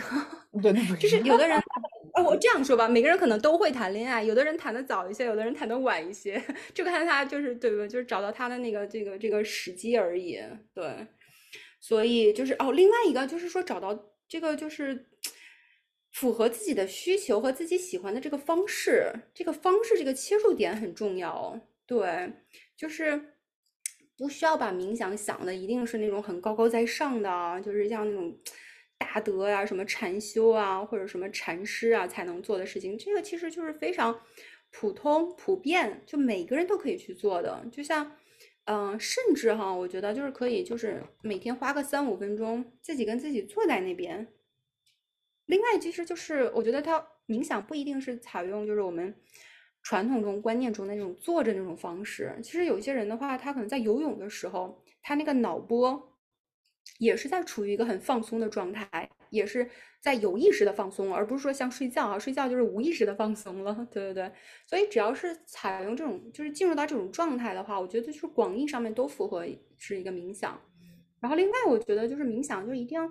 [0.61, 1.59] 对， 就是有的人。
[2.13, 6.41] 啊我这样说吧，每个人可能都会谈恋爱，有的人谈的早一些，有的人谈的晚一些，
[6.73, 10.39] 就看他就是对不对，就是找到他的那个这个这个时机而已。
[10.73, 11.07] 对，
[11.79, 15.05] 所以就是哦，另外一个就是说找到这个就是
[16.11, 21.59] 符合自己的需求和自己喜欢的这个方式，这个方式这个切入点很重要。
[21.85, 22.31] 对，
[22.77, 23.33] 就是
[24.17, 28.37] 不需要把冥想想的一定是那种很高高在上的，就是像那种。
[28.99, 34.19] 大德呀，什么禅修啊，或者什么禅师啊，才能做的事情，这个其实就是非常
[34.71, 37.65] 普通、普遍，就每个人都可以去做的。
[37.71, 38.17] 就像，
[38.65, 44.27] 嗯，甚至哈，我觉得就是可以，就是每天花个三五分钟，自己跟自己坐在那边。
[45.45, 49.15] 另外，其实就是我觉得他冥想不一定是采用就是我们
[49.81, 52.37] 传统中观念中的那种坐着那种方式。
[52.43, 56.05] 其实有些人的话，他可能在游泳的时候，他那个脑波。
[56.97, 59.69] 也是在处于一个很放松的状态，也是
[60.01, 63.73] 在有意识的放松，而不是说像睡觉啊，睡觉就是无意识的放松了。
[63.91, 64.31] 对对对，
[64.65, 69.45] 所以只要是采用这种，就是进入到这种状态的话，我觉得就是广义上面都符合
[69.77, 70.59] 是一个冥想。
[71.21, 73.09] 然后另外，我觉得就是冥想就一定要，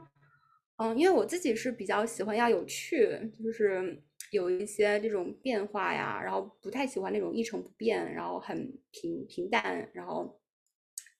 [0.77, 3.07] 嗯，因为我自己是比较喜欢要有趣，
[3.43, 10.38] 就是有一些这种变化呀，然后不太喜欢那种一成不变，然后很平平淡，然后。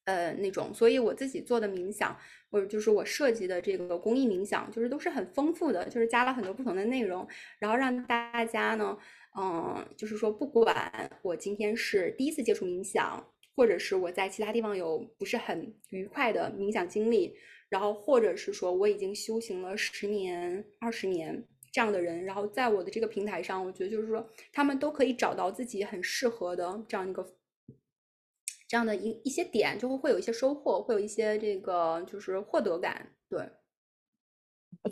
[0.09, 2.17] 呃，那种，所以我自己做的冥想，
[2.51, 8.97] 或者就是我设计的这个公益冥想，就是都是很丰富的，就是加了很多不同的内容，然后让大家呢，
[9.39, 13.23] 嗯，就是说，不管我今天是第一次接触冥想，
[13.55, 17.35] 或者是我在其他地方有不是很愉快的冥想经历，
[17.69, 27.35] 然后或者是说我已经修行了十年、二十年这样的人，然后在我的这个平台上，我觉得就是说，他们都可以找到自己很适合的这样一个。
[28.69, 33.51] 这样的一一些点，就会会有一些收获，会有一些这个就是获得感，对。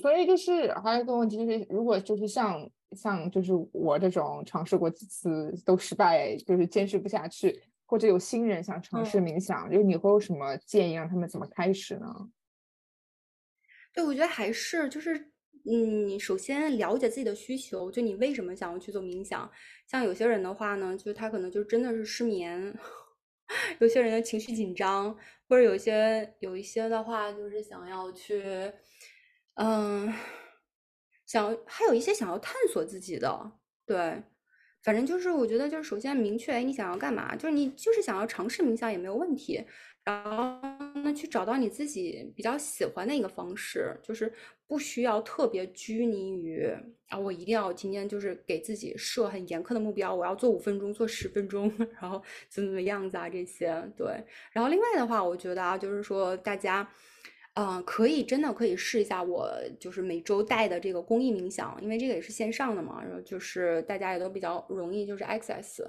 [0.01, 12.31] 所以就是还有一个问题，就是如果就是像像就是我这种尝试过几次都失败，就是坚持不下去，或者有新人想尝试冥想，就你会有什么建议让他们怎么开始呢？
[13.93, 15.15] 对，我觉得还是就是，
[15.71, 19.51] 嗯，你首先了解自己的需求，就你为什么想要去做冥想。
[19.87, 22.75] 像有些人的话呢，就是他可能就真的是失眠。
[23.79, 25.17] 有些人的情绪紧张，
[25.49, 28.73] 或者有些有一些的话，就是想要去，
[29.55, 30.13] 嗯，
[31.27, 33.53] 想还有一些想要探索自己的，
[33.85, 34.23] 对，
[34.83, 37.35] 反正就是我觉得就是首先明确，哎，你想要干嘛？
[37.37, 39.65] 就是你就是想要尝试冥想也没有问题。
[40.05, 40.61] 然后
[41.07, 44.33] 那，去找到你自己比较喜欢的一个方式，就是
[44.67, 46.69] 不需要特别拘泥于
[47.09, 53.81] 啊，我一定要今天就是给自己设很严苛的目标，我要做五分钟，做十分钟， 然后怎么怎么样子啊这些。
[53.97, 54.07] 对，
[54.51, 56.89] 然后另外的话，我觉得啊，就是说大家，
[57.55, 65.85] 嗯，可以真的可以试一下我就是每周带的这个公益冥想，因为这个也是线上的嘛，然后就是大家也都比较容易就是 access。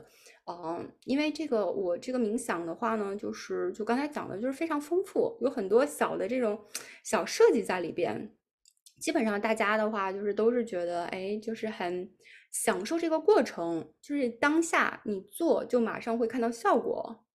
[0.50, 6.58] 嗯，因为这个我这个冥想的话呢，就是就刚才讲的，就是非常丰富，有很多小的这种
[7.04, 8.34] 小设计在里边。
[8.98, 12.10] 基本上大家的话，就是都是觉得，哎，就是很
[12.50, 17.26] 享受这个过程，就是当下你做就马上会看到效果。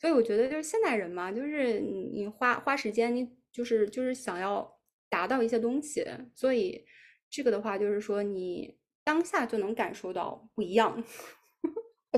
[0.00, 6.84] 所以我觉得就是现代人嘛，就是你你花花时间，你就是就是想要达到一些东西，所以
[7.28, 11.04] 这个的话就是说你当下就能感受到不一样。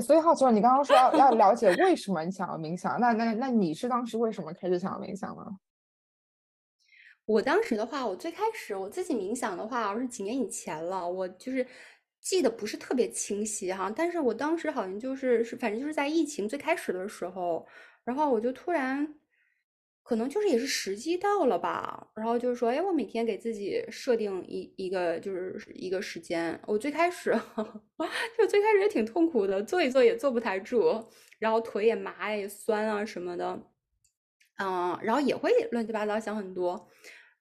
[0.01, 5.45] 所以好奇了，你刚刚说要要了解为什么你想要冥想，那那那你是当时为什么开始想要冥想呢？
[7.25, 11.65] 我当时的话，我最开始我自己冥想的话，我是几年以前了，我就是
[12.21, 17.67] 记得不是特别清晰哈，但是我当时好像就是是反正就是在疫情最开始的时候，
[18.03, 19.15] 然后我就突然。
[20.07, 26.57] 可能就是也是时机到了吧，然后就是说，哎，我每天给自己设定一一个就是一个时间。
[26.65, 27.37] 我最开始
[28.37, 31.05] 就最开始也挺痛苦的，坐一坐也坐不太住，
[31.39, 33.61] 然后腿也麻也酸啊什么的，
[34.59, 36.87] 嗯，然后也会乱七八糟想很多。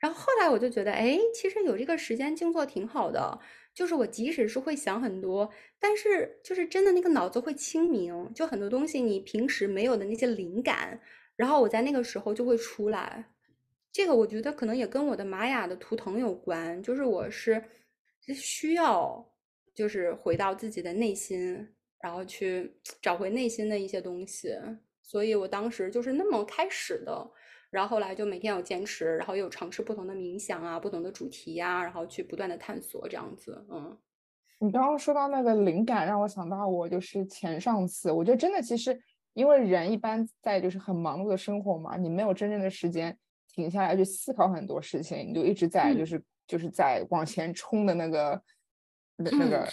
[0.00, 3.38] 然后后来我就觉得，哎，其实有这个时间静坐挺好的，
[3.72, 5.48] 就是我即使是会想很多，
[5.78, 11.00] 但是就是真的那个脑子会清明，就很多东西你平时没有的那些灵感。
[11.36, 13.24] 然后我在那个时候就会出来，
[13.92, 17.62] 这个我觉得可能也跟我的玛雅的图腾有关，就是我是
[18.34, 19.24] 需要
[19.74, 24.56] 就是回到自己的内心，然后去找回内心的一些东西，
[25.02, 27.30] 所以我当时就是那么开始的，
[27.70, 33.98] 然后后来就每天有坚持，然后又尝试不同的冥想啊，不同的主题呀，然后去不断的探索这样子，嗯。
[34.58, 38.98] 你刚刚说到那个灵感，让我想到我就是前上次，我觉得真的其实。
[39.36, 43.14] 因为人一般在就是很忙碌的生活嘛，你没有真正的时间
[43.52, 48.42] 停下来去思考很多事情，你就一直在就是就是在往前冲的那个
[49.16, 49.68] 那那个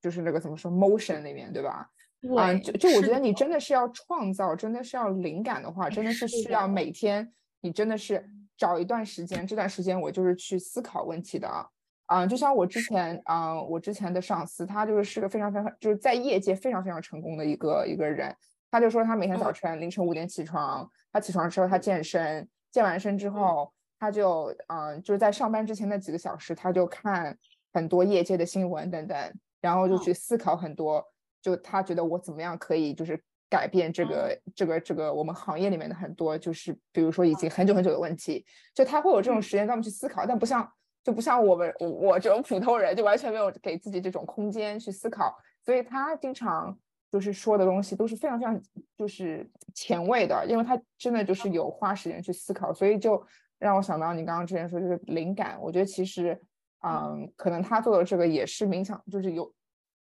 [0.00, 1.90] 就是那个怎么说 motion 里面，对吧？
[2.38, 7.28] 啊，就就我觉得你真的是要创造，真的是要灵感的话，真的是需要每天
[7.60, 8.24] 你真的是
[8.56, 11.66] 找一段时间，这段时间我就是去思考问题的啊。
[12.06, 18.32] 啊，就像我之前啊，我之前的上司，他就是是个非常非常就是在业界非常非常成功的一个一个人。
[18.72, 27.36] 他就说，他每天早晨凌晨五点起床，他起床之后他健身，健完身之后，他就嗯，就是在上班之前那几个小时，他就看
[27.74, 31.06] 很多业界的新闻等等，然后就去思考很多，
[31.42, 38.42] 就他觉得我怎么样可以就是改变这个这个这个我们行业里面的很多就是比如说已经很久很久的问题，
[38.74, 40.66] 就他会有这种时间专门去思考，但不像
[41.04, 46.78] 就不像我们我我这种普通人，就完全没有给自己这种空间去思考，所以他经常。
[47.12, 48.58] 就是说的东西都是非常非常
[48.96, 53.22] 就是前卫的，因为他真的就是有花时间去思考，所以就
[53.58, 56.40] 让我想到你刚刚之前说就是灵感，我觉得其实，
[56.80, 59.54] 嗯，可能他做的这个也是冥想，就是有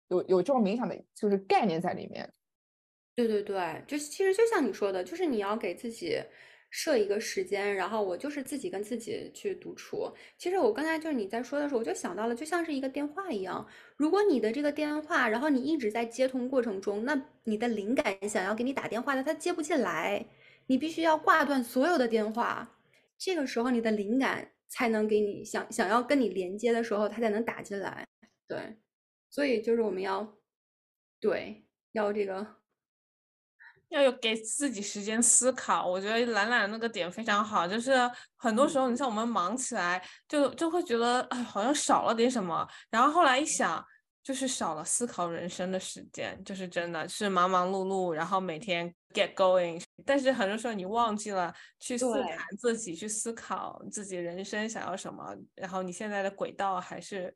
[0.09, 2.33] 有有这种冥想的，就是概念在里面。
[3.17, 6.19] 对对对，就其实就像你说的，就是你要给自己
[6.75, 10.11] 设一个时间，然后我就是自己跟自己去独处。
[10.39, 20.25] 其实我刚才就是你在说的时候，我就想到了，就像是一个电话一样，如果你的这个电话，然后你一直在接通过程中，那你的灵感想要给你打电话的，他接不进来，
[20.67, 22.81] 你必须要挂断所有的电话，
[23.19, 28.07] 这个时候你的灵感才能给你想想要跟你连接的时候，他才能打进来。
[28.49, 28.79] 对，
[29.29, 30.39] 所以就是我们要
[31.21, 32.62] 对要这个。
[33.93, 37.93] 要有给自己时间思考，我觉得懒懒那个点非常好，就是
[38.37, 43.85] 很多时候你像我们忙起来，就就会觉得哎好像少了点什么，然后后来一想，
[44.23, 52.29] 就是少了思考人生的时间，就是真的是忙忙碌碌，然后每天 get going，但是很多时候你忘记了去思考
[52.59, 57.35] 自己，去思考自己人生想要什么，然后你现在的轨道还是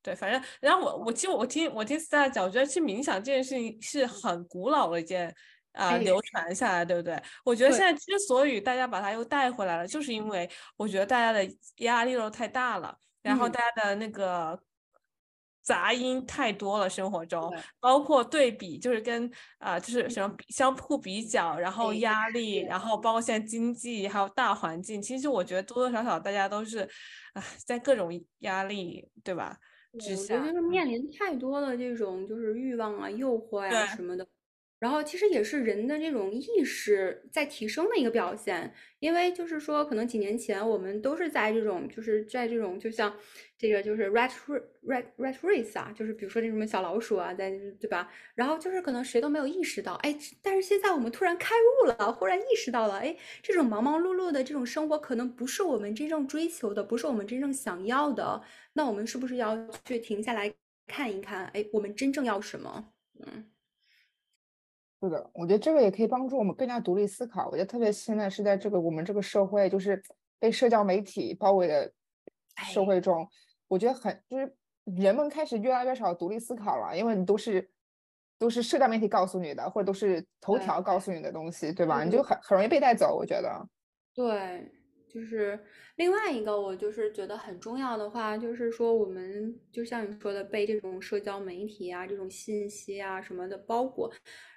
[0.00, 5.34] 对，反正然后我我其实我听我听 Star 讲，我觉得去冥想这件事情是很古老的一件。
[5.76, 7.20] 啊，流传下来，对不对？
[7.44, 11.46] 我觉得现在之所以大家把它又带回来了，就是因为我觉得大家的
[11.78, 14.58] 压力都太大了，然后大家的那个
[15.62, 26.88] 杂音太多了，生活中包括对比，就是跟啊，就是什么相互比较，然后压力，然后包括现在经济还有大环境，其实我觉得多多少少大家都是
[27.34, 29.58] 啊，在各种压力，对吧？
[29.98, 34.26] 之下，就是面临太多的这种就是欲望啊、诱惑呀什么的。
[34.78, 43.16] 然后其实也是人的这种意识在提升的一个表现，因为就是说，可能几年前我们都是在这种，就是在这种，就像
[43.56, 44.30] 这个就是 rat
[44.86, 48.10] rat rat race 啊，就是比如说这种小老鼠啊，在对吧？
[48.34, 58.42] 然后就是可能谁都没有意识到，哎，但是现在我们突然开悟了，忽然意识到了，哎，这种忙忙碌碌的这种生活可能不是我们真正追求的，不是我们真正想要的。
[58.74, 60.52] 那我们是不是要去停下来
[60.86, 61.46] 看一看？
[61.54, 62.92] 哎，我们真正要什么？
[63.20, 63.50] 嗯。
[65.02, 67.48] 是的，我觉得这个也可以帮助我们更加独立思考。
[67.48, 70.02] 我觉得特别现在是在这个我们这个社会，就是
[70.38, 71.92] 被社交媒体包围的
[72.72, 73.28] 社会中，
[73.68, 77.70] 我觉得很就是人们开始越来越少独立思考了，因为你都是
[78.38, 82.02] 都是社交媒体告诉你的，或者都是头条告诉你的东西，对吧？
[82.02, 83.14] 你就很很容易被带走。
[83.14, 83.68] 我觉得，
[84.14, 84.72] 对。
[85.08, 85.58] 就是
[85.94, 94.12] 另外一个，我就是觉得很重要的话，就是说我们就像你说的，被这种社交媒体啊、这种信息啊什么的包裹，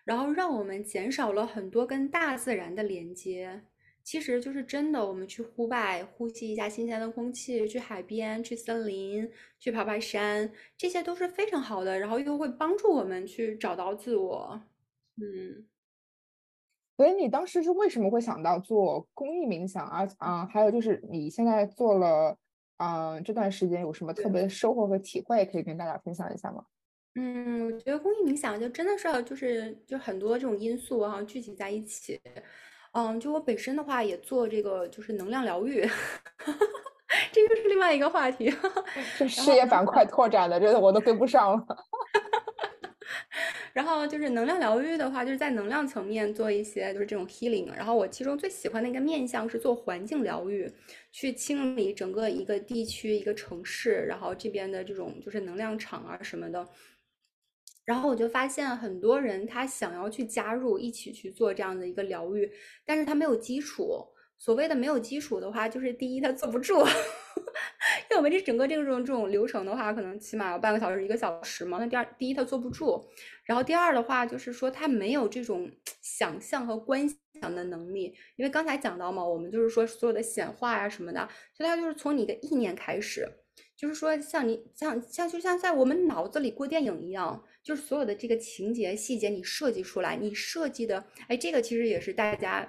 [0.09, 3.61] 然后让我们减少了很多跟大自然的连接。
[4.03, 14.59] 其实就是真的，我们去户外呼吸一下新鲜的空气，去海边、去森林、去爬爬山，这些都是非常好的，然后又会帮助我们去找到自我。
[15.17, 15.67] 嗯。
[16.97, 20.07] 所以你当时是为什么会想到做公益冥想啊？
[20.17, 22.35] 啊，还有就是你现在做了，
[22.77, 26.65] 嗯，这段时间有什么特别的收获和体会可以跟大家分享一下吗？
[27.15, 32.19] 嗯，我觉得公益冥想就真的是就是就很多这种因素啊聚集在一起。
[32.91, 35.81] 嗯，就我本身的话也做这个就是能量疗愈，
[37.31, 38.51] 这又是另外一个话题。
[39.17, 41.65] 这事业板块拓展的，真的我都跟不上了。
[43.73, 47.71] 然后就是能量疗愈的话，就是在能量层面做一些就是这种 healing。
[47.75, 50.71] 然后我其中最喜欢的一个面向是做环境疗愈，
[51.11, 56.67] 去清理整个一个地区、一个城市，然后这边的这种就是能量场啊什么的。
[57.89, 62.47] 然后我就发现很多人他想要去加入一起去做这样的一个疗愈，
[62.85, 64.05] 但是他没有基础。
[64.37, 71.79] 所谓的没有基础的话，就是第一他坐不住， 因为我们这整个这种这种流程的话，可能起码要半个小时一个小时嘛。
[71.79, 73.03] 那第二，第一他坐不住，
[73.43, 75.69] 然后第二的话就是说他没有这种
[76.03, 77.09] 想象和观
[77.41, 78.13] 想的能力。
[78.35, 83.27] 因为刚才讲到嘛，我们就是说所有的显化呀什么的，所以它就是从你的意念开始，
[83.75, 92.67] 就是说像你像像就像在我们脑子里过电影一样，就是所有的这个情节细节你设计出来，你设计的，哎，这个其实也是大家。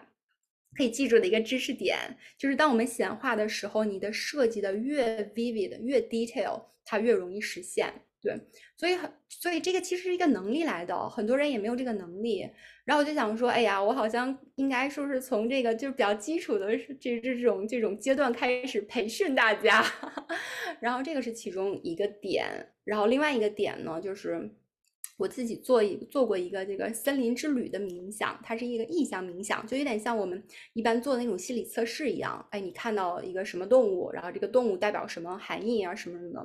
[0.77, 1.99] 可以记住的一个知识点，
[2.39, 7.93] 就是当我们显化的时候，你的设计的越 vivid、越 detail，它越容易实现。
[8.23, 8.39] 对，
[8.77, 12.49] 所以很，所以这个其实是一个能力来的，很多人也没有这个能力。
[12.85, 19.85] 然后我就想说，哎呀，我好像应该说是从这个就是比较基础的这这种这种阶段开始培训大家。
[20.79, 22.47] 然后这个是其中一个点，
[22.85, 24.49] 然后另外一个点呢，就是。
[25.21, 30.43] 我自己做一做过一个这个森林之旅的冥想，它是一个意象冥想，就有点像我们
[30.73, 32.45] 一般做的那种心理测试一样。
[32.51, 36.45] 哎，你看到一个什么动物，然后这个动物代表什么含义啊，什么什么。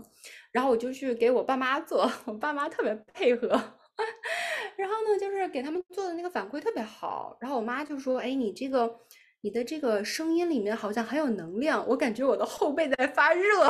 [0.52, 3.48] 然后我就去给我爸妈做，我爸妈特别配合。
[4.76, 7.38] 然后呢，就是给他们做的那个反馈特别好。
[7.40, 9.00] 然后我妈就说：“哎，你这个。”
[9.42, 13.44] 你的这个声音里面好像很有能量，我感觉我的后背在发热。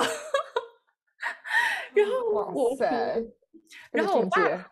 [1.93, 2.77] 然后我我
[3.91, 4.71] 然后我爸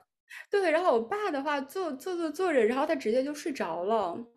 [0.50, 4.28] 对，然后我爸的话坐坐坐坐着，然后他直接就睡着了。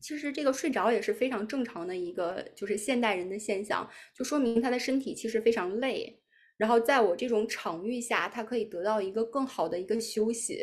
[0.00, 6.20] 其实这个睡着也是非常正常的一个，就是现代人的现象，就说明他的身体其实非常累。
[6.58, 10.58] 然后在我这种场域下，他可以得到一个更好的一个休息。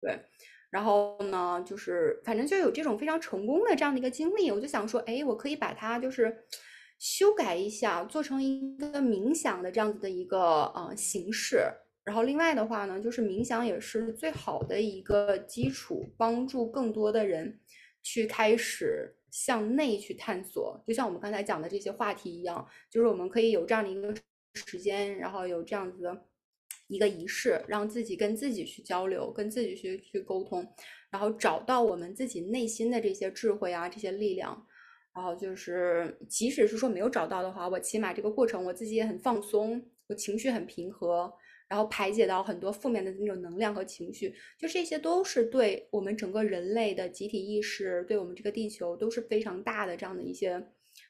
[0.00, 0.18] 对，
[0.70, 6.44] 然后呢，就是反正就有这种非常成功的这样的一个经历，我就想说，哎，我可以把它就是
[6.98, 11.60] 修改一下，做成一个冥想的这样子的一个呃形式。
[12.04, 17.60] 然后另外的话呢，就是冥想也是最好的一个基础，帮助更多的人
[18.02, 20.82] 去开始向内去探索。
[20.86, 24.12] 就像我们刚才讲的这些话题一样，就是我们可以有这样的一个
[24.54, 26.24] 时间，然后有这样子的
[26.88, 30.66] 一个仪式，让自己跟自己去交流，跟自己去去沟通，
[31.08, 34.66] 然后找到我们自己内心的这些智慧啊，这些力量。
[35.14, 41.32] 然后就是，即使是说没有找到的话，我起码这个过程我自己也很放松，我情绪很平和。
[41.72, 50.62] 然后排解到很多负面的那种能量和情绪，就这些都是对我们整个人类的集体意识，对我们这个地球都是非常大的这样的一些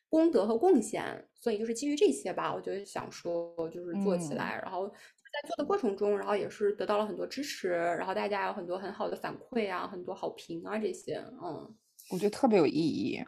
[0.09, 1.29] 功德和贡献。
[1.41, 4.61] 所以就是基于这些吧，我就想说，就是做起来。
[4.63, 11.17] 然后在做的过程中，然后也是得到了很多支持，然后大家有很多很好的反馈啊，很多好评啊这些。
[11.43, 11.77] 嗯，
[12.13, 13.21] 我觉得特别有意义。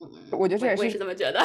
[0.00, 1.40] 嗯，我觉得这也是这么觉得。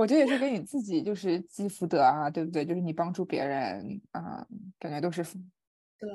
[0.00, 2.64] 我觉得也是给你自己就是积福德啊，对不对？
[2.64, 4.46] 就是你帮助别人啊，
[4.78, 5.22] 感觉都是
[5.98, 6.08] 对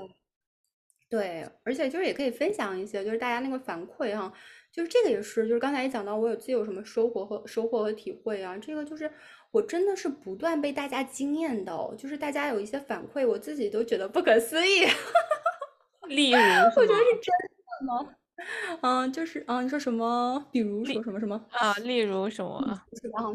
[1.07, 4.33] 对，而且就是也可以分享一些，就是大家那个反馈哈，
[4.71, 9.11] 就是这个也是，就是刚才也讲到我有自己有什么收获和收获和体会啊，这个就是
[9.51, 14.85] 我真的是不断被大家惊艳到，就是大家有一些反馈，我自己都觉得不可思议。
[16.07, 16.37] 例如，
[16.75, 17.31] 我觉得是真
[17.79, 18.15] 的吗？
[18.81, 20.45] 嗯，就是嗯，你说什么？
[20.51, 21.73] 比如说什么什么啊？
[21.75, 22.57] 例如什么？
[22.57, 22.85] 啊，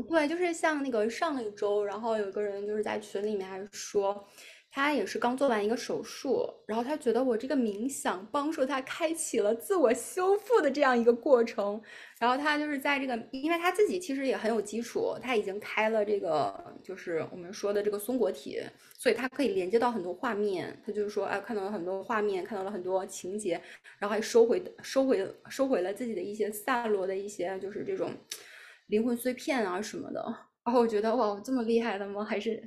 [0.09, 4.27] 对，就是像那个上一周，然后有一个人就是在群里面还说。
[4.73, 11.81] 他也是刚做完一个手术，然后他觉得我这个冥想帮助他开启了自我修复的这样一个过程。
[12.21, 18.61] 然后他就是在这个，因为他自己其实也很有基础，他已经开了这个，就是我们说的这个松果体，
[18.97, 20.81] 所以他可以连接到很多画面。
[20.87, 23.61] 他就是说，哎，看到了很多画面，看到了很多情节，
[23.99, 28.13] 然后还收回、收回、收回了自己的一些散落的一些，就是这种
[28.87, 30.23] 灵魂碎片啊什么的。
[30.65, 32.23] 然后我觉得，哇，这么厉害的吗？
[32.23, 32.63] 还是？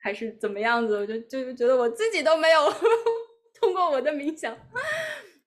[0.00, 2.72] 还是怎么样子，我就就觉得我自己都没有
[3.60, 4.56] 通过我的冥想，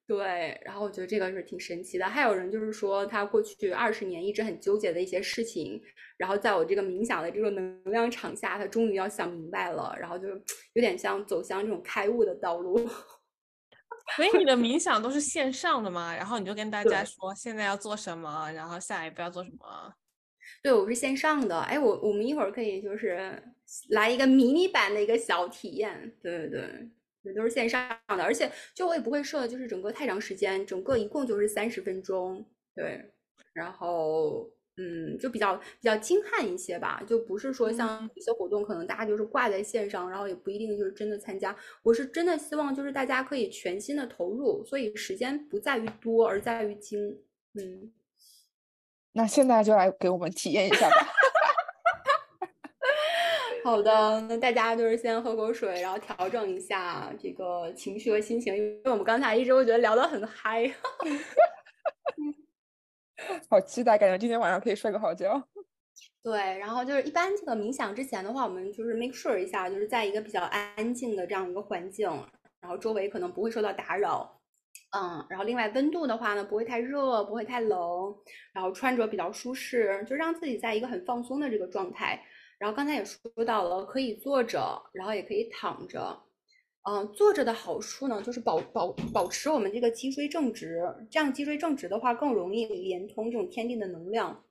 [0.05, 2.05] 对，然后我觉得这个是挺神奇的。
[2.05, 5.81] 还有人就是说，他过去二十年一直很纠结的一些事情，
[6.17, 12.77] 然后在我这个冥想的这种能量场下，他终于要想明白了，然后就有点像走向这种开悟的道路。
[14.15, 16.13] 所以你的冥想都是线上的吗？
[16.13, 19.93] 然后你就跟大家说现在要做什么，然后下一步要做什么？
[20.61, 21.59] 对，我是线上的。
[21.61, 23.41] 哎，我我们一会儿可以就是
[23.89, 26.13] 来一个迷你版的一个小体验。
[26.21, 26.89] 对对对，
[27.23, 32.45] 也都是线上的，而且就我也不会设，就是整个太长时间，整个一共就是三十分钟。
[32.75, 33.03] 对，
[33.53, 41.55] 然后嗯，就比较比较精悍一些吧，就不是说像有些活动可能大家就是挂在线上，然后也不一定就是真的参加。
[41.83, 47.19] 我是真的希望就是大家可以全心的投入，所以时间不在于多，而在于精。
[47.55, 47.91] 嗯。
[49.13, 50.97] 那现在就来给我们体验一下吧。
[53.63, 60.69] 好的，那大家就是先喝口水，然后调整一下这个情绪和心情，因为我们刚才一直我觉得聊得很嗨。
[63.49, 65.41] 好期待，感觉今天晚上可以睡个好觉。
[66.21, 72.09] 对，然后就是一般这个冥想之前的话，我们就是 make sure 一下，就是在一个比较安静的这样一个环境，
[72.59, 74.41] 然后周围可能不会受到打扰。
[74.95, 78.15] 嗯，然后另外温度的话呢，不会太热，不会太冷，
[78.53, 82.23] 然后穿着比较舒适，就让自己在一个很放松的这个状态。
[82.59, 86.21] 然后刚才也说到了，可以坐着，然后也可以躺着。
[86.87, 90.79] 嗯，坐着的好处呢，就是保保保持我们这个脊椎正直，
[91.09, 94.43] 这样脊椎正直的话，更容易连通这种天地的能量。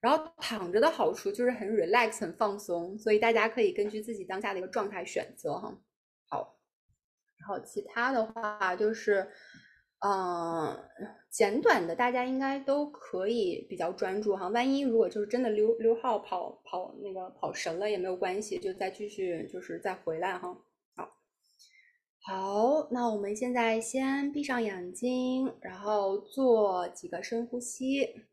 [0.00, 5.76] 然后躺着的好处就是很 relax，很放松，所以大家可以根据自己当下的一个状态选择哈。
[6.28, 6.56] 好，
[7.40, 9.28] 然后其他的话就是。
[10.00, 10.78] 嗯，
[11.28, 14.46] 简短的大家应该都可以比较专注哈。
[14.48, 20.56] 万一如果就是真的溜溜号跑跑那个跑神了也没有关系，就再继续就是再回来哈。
[20.94, 21.10] 好，
[22.20, 28.26] 好，那我们现在先闭上眼睛，然后做几个深呼吸。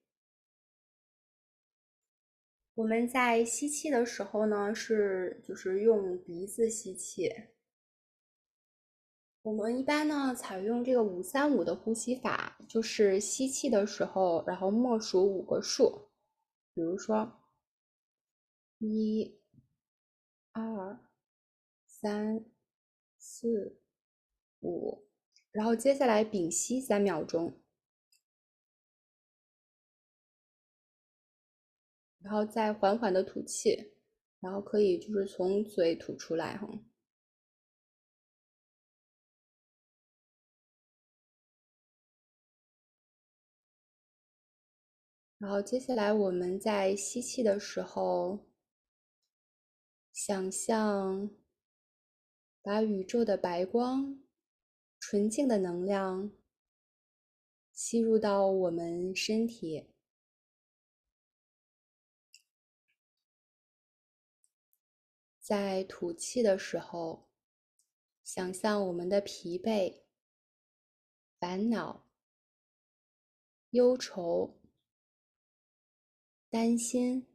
[2.76, 7.34] 我们在吸气的时候呢，是就是用鼻子吸气。
[9.46, 16.10] 我们一般呢采用这个五三五的呼吸法，就是吸气的时候，然后默数五个数，
[16.74, 17.32] 比如说
[18.80, 19.40] 一、
[20.52, 21.00] 二、
[21.86, 22.44] 三、
[23.20, 23.80] 四、
[24.62, 25.08] 五，
[25.52, 27.62] 然后接下来屏息三秒钟，
[32.18, 33.94] 然后再缓缓的吐气，
[34.40, 36.68] 然后可以就是从嘴吐出来哈。
[45.46, 48.40] 然后接下来我们在吸气的时候，
[50.12, 51.30] 想象
[52.64, 54.24] 把宇宙的白光、
[55.00, 56.32] 纯净的能量
[57.72, 59.88] 吸入到我们身体。
[65.40, 67.30] 在吐气的时候，
[68.24, 70.02] 想象我们的疲惫、
[71.40, 72.08] 烦恼、
[73.70, 74.65] 忧愁。
[76.56, 77.28] 担心、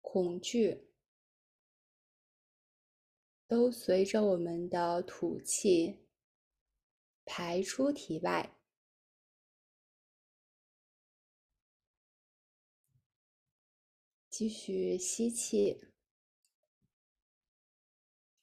[0.00, 0.90] 恐惧，
[3.46, 6.00] 都随着我们的吐气
[7.24, 8.58] 排出体外。
[14.28, 15.80] 继续吸气，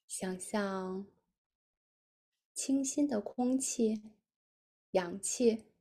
[0.08, 1.06] 想象
[2.54, 4.02] 清新的空气、
[4.92, 5.75] 氧气。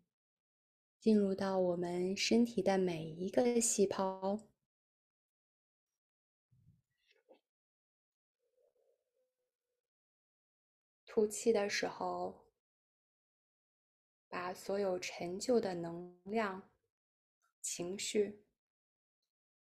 [1.05, 4.40] 进入到我们身体的每一个细胞，
[11.05, 12.46] 吐气的时候，
[14.30, 16.70] 把所有陈旧的能量、
[17.61, 18.42] 情绪，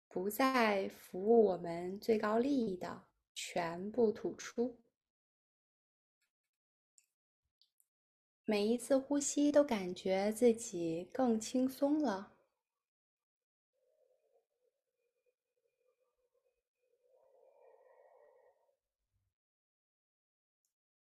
[0.07, 4.84] 不再服务我们最高利益的，全部吐出。
[8.47, 12.35] 每一次呼吸都感觉自己更轻松了，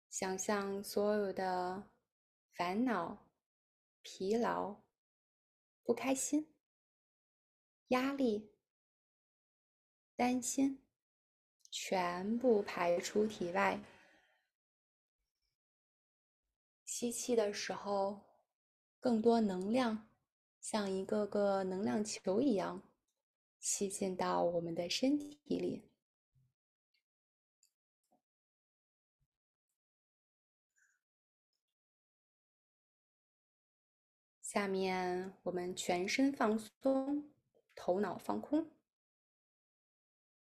[0.10, 1.90] 想象所有的
[2.52, 3.26] 烦恼、
[4.02, 4.82] 疲劳、
[5.82, 6.54] 不开心、
[7.88, 8.52] 压力、
[10.18, 10.84] 担心，
[11.72, 13.80] 全部排出体外。
[17.00, 18.20] 吸气的时候，
[19.00, 20.10] 更多能量
[20.60, 22.84] 像一个个能量球一样
[23.58, 25.90] 吸进到我们的身体里。
[34.42, 37.32] 下面我们全身放松，
[37.74, 38.70] 头脑放空，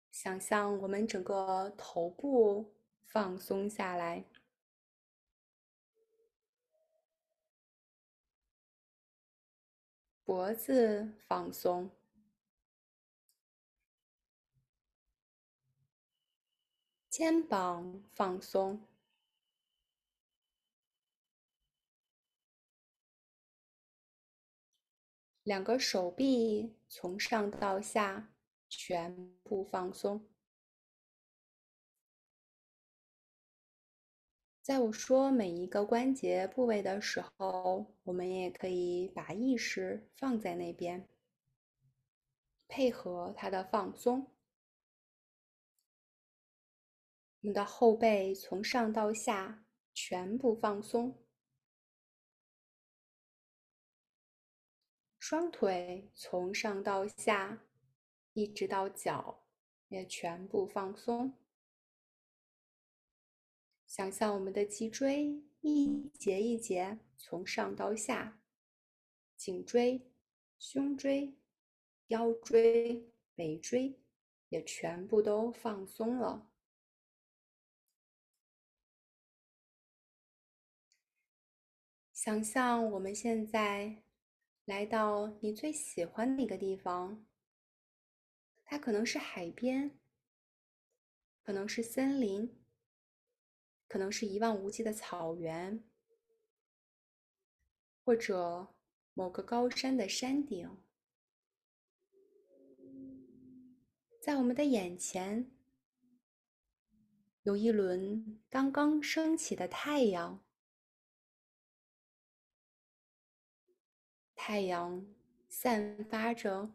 [0.09, 2.73] 想象我们整个头部
[3.05, 4.25] 放松下来。
[10.27, 11.89] 脖子放松，
[17.09, 18.85] 肩膀放松，
[25.43, 28.33] 两个手臂从上到下
[28.67, 30.36] 全部放松。
[34.67, 41.07] 在我说每一个关节部位的时候，我们也可以把意识放在那边，
[42.67, 44.29] 配合它的放松。
[47.39, 49.63] 我们的后背从上到下
[49.93, 51.17] 全部放松，
[55.17, 57.63] 双腿从上到下
[58.33, 59.45] 一直到脚
[59.87, 61.33] 也全部放松。
[63.97, 68.39] 想象我们的脊椎一节一节从上到下，
[69.35, 70.07] 颈椎、
[70.59, 71.33] 胸椎、
[72.09, 73.99] 腰椎、尾椎
[74.49, 76.47] 也全部都放松了。
[82.13, 84.03] 想象我们现在
[84.65, 87.25] 来到你最喜欢的一个地方，
[88.63, 89.97] 它可能是海边，
[91.41, 92.55] 可能是森林。
[93.87, 95.81] 可能是一望无际的草原，
[98.03, 98.67] 或者
[99.13, 100.77] 某个高山的山顶，
[104.21, 105.49] 在我们的眼前
[107.43, 110.43] 有一轮刚刚升起的太阳，
[114.35, 115.07] 太阳
[115.47, 116.73] 散发着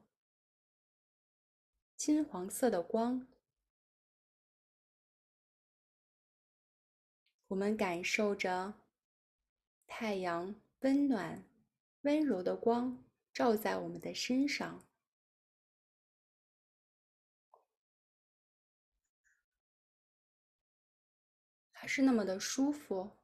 [1.95, 3.29] 金黄色的光。
[7.53, 8.73] 我们感受着
[9.87, 11.45] 太阳温暖、
[12.01, 14.83] 温柔的光照在我们的身上，
[21.71, 23.19] 还是那么的舒服，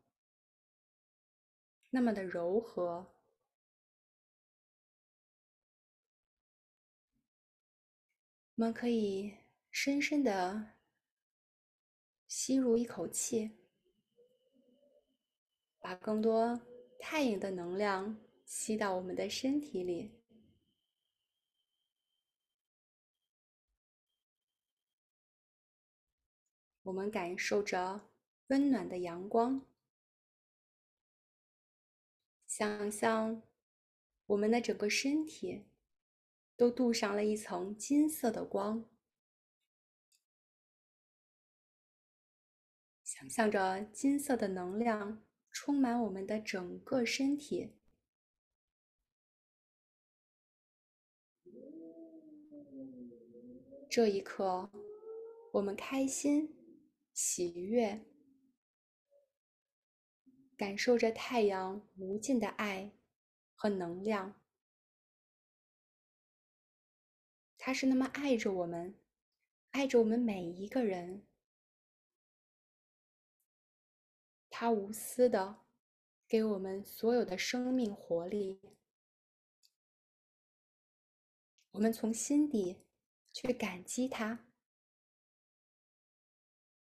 [1.88, 3.10] 那么的柔和。
[8.56, 9.38] 我们可以
[9.70, 10.74] 深深的
[12.26, 13.56] 吸入一口气，
[15.88, 16.60] 把更多
[16.98, 20.12] 太阳的能量吸到我们的身体里。
[26.82, 28.10] 我们感受着
[28.48, 29.64] 温暖的阳光，
[32.46, 33.42] 想象
[34.26, 35.64] 我们的整个身体。
[36.54, 38.84] 都镀上了一层金色的光，
[43.04, 45.22] 想象着金色的能量
[45.60, 47.72] 充满我们的整个身体。
[53.90, 54.70] 这一刻，
[55.54, 56.56] 我们开心、
[57.12, 58.06] 喜悦，
[60.56, 62.92] 感受着太阳无尽的爱
[63.56, 64.40] 和能量。
[67.58, 68.94] 他是那么爱着我们，
[69.72, 71.27] 爱着我们每一个人。
[74.60, 75.60] 他无私的
[76.26, 78.60] 给我们所有的生命活力，
[81.70, 82.84] 我们从心底
[83.32, 84.48] 去感激他。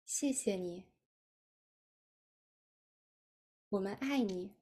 [0.05, 0.87] 谢谢你，
[3.71, 4.55] 我们爱你。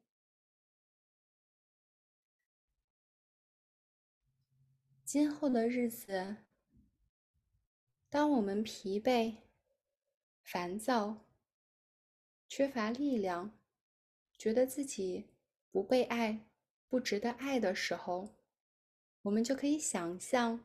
[5.05, 6.47] 今后的日子，
[8.09, 9.43] 当我们疲惫、
[10.43, 11.24] 烦躁、
[12.57, 13.59] 缺乏力量，
[14.39, 15.27] 觉得自己
[15.73, 16.47] 不被爱、
[16.89, 18.29] 不值得爱的时候，
[19.23, 20.65] 我们就可以想象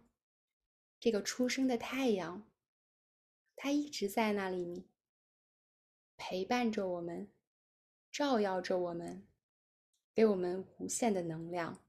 [1.00, 2.48] 这个出生的太阳，
[3.56, 4.88] 它一直在那里
[6.16, 7.28] 陪伴着我们，
[8.12, 9.28] 照耀着我们，
[10.14, 11.84] 给我们无限的能量。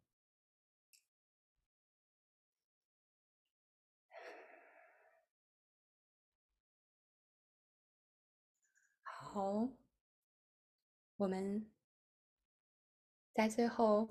[9.03, 9.69] 好，
[11.21, 11.71] 我们
[13.35, 14.09] 在最后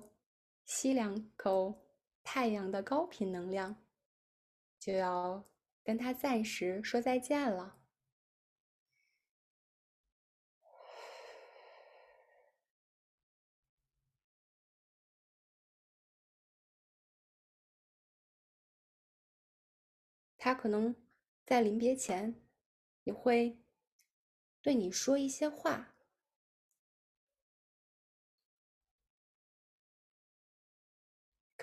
[0.64, 1.74] 吸两口
[2.22, 3.84] 太阳的高频能量，
[4.78, 5.44] 就要
[5.84, 7.80] 跟他暂时说再见了。
[20.38, 20.96] 他可能
[21.44, 22.40] 在临别前
[23.04, 23.58] 也会。
[24.62, 25.89] 对你说一些话，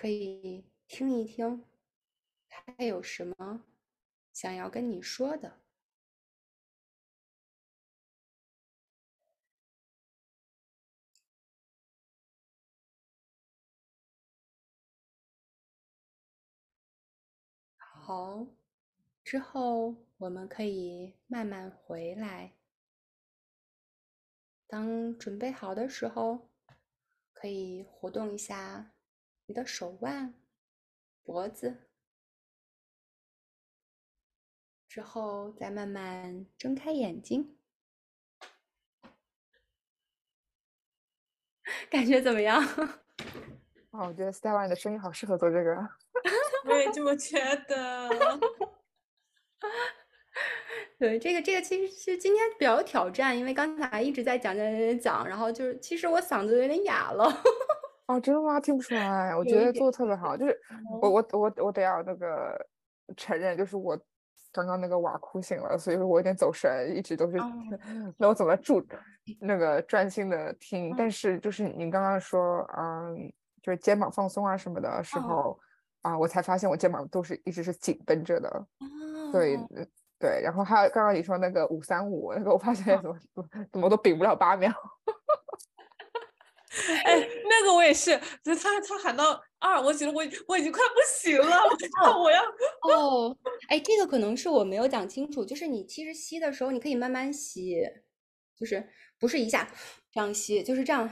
[0.07, 1.65] 可以听一听，
[2.47, 3.65] 他有什么
[4.31, 5.59] 想要跟你说的。
[17.75, 18.47] 好，
[19.25, 22.53] 之后我们可以慢慢回来。
[24.67, 26.47] 当准备好的时候，
[27.33, 28.93] 可以活动一下
[29.47, 30.33] 你的手腕、
[31.23, 31.87] 脖子，
[34.89, 37.57] 之后再慢慢睁开眼睛，
[41.89, 42.61] 感觉怎么样？
[43.91, 45.75] 哦，我觉得 Stella 你的声音好适合做这个。
[46.67, 48.09] 我也这么觉得。
[50.99, 57.25] 对，这个这个其实是今天比较有挑战，因为刚才一直在讲讲讲，然后就是其实我嗓子有点哑了。
[58.07, 58.59] 哦，真的吗？
[58.59, 60.35] 听不出来，我觉得做的特别好。
[60.35, 60.59] 就是
[61.01, 62.57] 我我我我得要那个
[63.15, 63.99] 承认，就是我
[64.51, 67.37] 刚刚那个瓦哭醒了，所以说我有点走神，一直都是
[68.17, 68.81] 那我怎么注
[69.39, 70.93] 那个专心的听。
[70.97, 73.31] 但是就是你刚刚说，嗯，
[73.61, 75.59] 就是肩膀放松啊什么的时候
[76.01, 78.67] 啊，我才发现我肩膀都是一直是紧绷着的。
[79.31, 79.59] 对。
[80.19, 83.19] 对，然后还有刚刚你说那个五三五，那个我发现怎么
[83.71, 84.73] 怎么都顶不了八秒。
[87.57, 91.63] 哎，那个我也是，就他他喊到二，我觉得我我已经快不行了，
[92.19, 92.43] 我 要
[92.89, 93.35] 哦，
[93.69, 97.81] 哎，这个可能是我没有讲清楚，就是你其实吸的时候，你可以慢慢吸，
[98.55, 98.87] 就是
[99.19, 99.67] 不是一下
[100.11, 101.11] 这样吸，就是这样。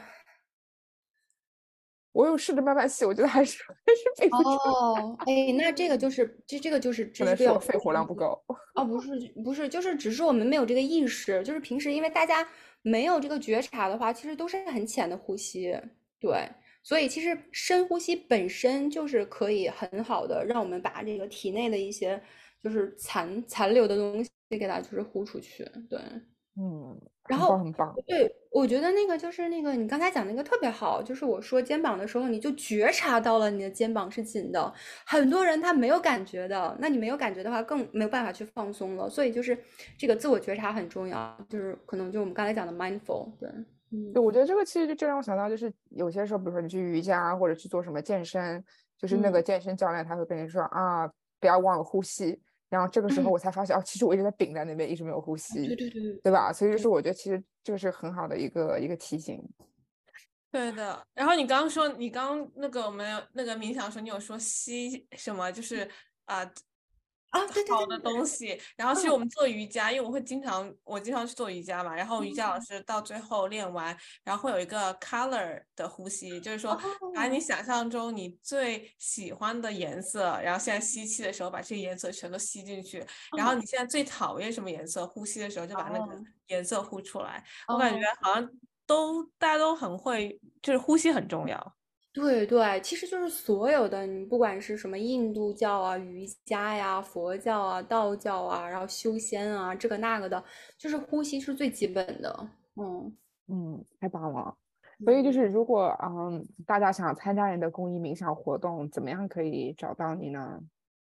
[2.12, 4.50] 我有试着慢慢吸，我觉得还是还是背不住。
[4.50, 8.42] 哦，哎，那这个就是这这个就是可知识要能是我肺活量不够。
[8.76, 9.10] 哦，不是
[9.44, 12.48] 不是，就是只是我们没有这个意识，就是平时因为大家
[12.84, 15.78] 没有这个觉察的话，其实都是很浅的呼吸，
[16.26, 16.50] 对，
[16.82, 22.20] 所以其实深呼吸本身就是可以很好的让我们把这个体内的一些
[22.62, 26.00] 就是残残留的东西给它就是呼出去，对。
[26.58, 26.98] 嗯，
[27.28, 27.94] 然后很棒。
[28.08, 34.74] 对，我觉得那个就是那个你刚才讲那个特别好，就是我说肩膀的时候，你就觉察到了你的肩膀是紧的。
[35.06, 39.10] 很多人他没有感觉的，那你没有感觉的话，更没有办法去放松了。
[39.10, 39.58] 所以就是
[39.98, 43.50] 这个自我觉察很重要，就是可能就我们刚才讲的 mindful，对，
[43.92, 48.64] 嗯对，我觉得这个其实就就让我想到，就是有些时候，比如说你去瑜伽或者去做什么健身，
[48.98, 51.08] 就是那个嗯健身教练他会跟你说啊，
[51.40, 52.40] 不要忘了呼吸。
[52.68, 56.52] 然后这个时候嗯我才发现，哦，其实我一直在顶在那边，一直没有呼吸，对对对，对吧？
[56.52, 59.42] 所以就是我觉得其实这个是很好的一个一个提醒。
[60.52, 65.88] 对的，然后你刚刚说，你刚那个我们那个冥想的时候，你有说吸什么，就是
[66.26, 66.50] 啊、
[67.36, 68.26] 啊，对对好的东。
[68.26, 68.60] 西。
[68.76, 69.14] 然后其实嗯。
[69.14, 72.62] 我们做瑜伽，因为我会经常我经常去做瑜伽嘛，然后瑜伽老嗯。
[72.62, 76.80] 师到最后练完，然后会有一个 color 的呼吸，就是说
[77.14, 77.40] 把你哦。
[77.40, 83.06] 想象中你最喜欢的颜色，然后现在吸气的时候把这些颜色全都吸进去，
[83.38, 86.24] 然后哦你现在最讨厌什么颜色，呼吸的时候就把那个哦。
[86.48, 87.44] 颜色呼出来。
[87.68, 88.18] 我感觉哦。
[88.22, 88.50] 好像
[88.86, 91.76] 都大家都很会，就是呼吸很重要。
[92.16, 100.42] 对对，其实就是所有的，你不管是什么印度教啊、瑜伽呀、佛教啊、道教啊，然后修仙啊，这个那个的，
[100.78, 102.50] 就是呼吸是最基本的。
[102.76, 104.56] 嗯嗯，太棒了。
[105.04, 110.62] 所以就嗯是如果嗯大家想参加你的公益冥想活动，怎么样可以找到你呢？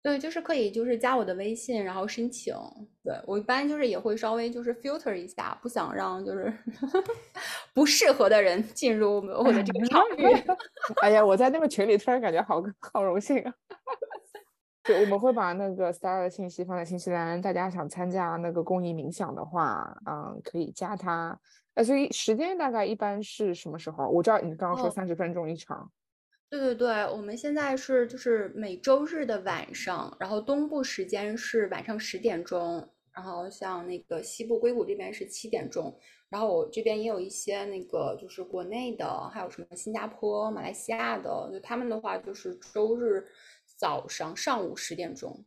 [0.03, 2.55] 对，就是可以，就是加我的微信，然后申请。
[3.03, 6.53] 对，我一般就是也会稍微就是 filter 一下，不想让就是
[7.73, 10.23] 不适合的人进入我们我的这个场域。
[11.01, 13.53] 哎呀，我在那个群里突然感觉好好荣幸啊！
[14.83, 21.37] 对，我们会把那个 Star 的信息放在信息栏，大家想参加那个公益冥想的话，嗯，可以加他。
[21.73, 24.07] 呃，所以时间大概一般是什么时候？
[24.07, 25.91] 我知道你刚刚说哦三十分钟一场，
[26.49, 35.93] 对对对，我们现在是就是每周日的晚上，然后东部时间是晚上十点钟，然后像那个西部硅谷这边是七点钟，
[36.29, 43.27] 然后我这边也有一些那个就是国内的，还有什么新加坡、马来西亚的，就他们的话就是周日
[43.75, 45.43] 早上上午十点钟。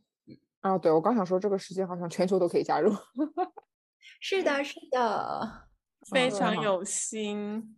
[0.59, 2.91] 啊，对，我刚想说这个时间好像全球都可以加入。
[4.21, 5.67] 是的，是的，
[6.11, 7.75] 非常有心。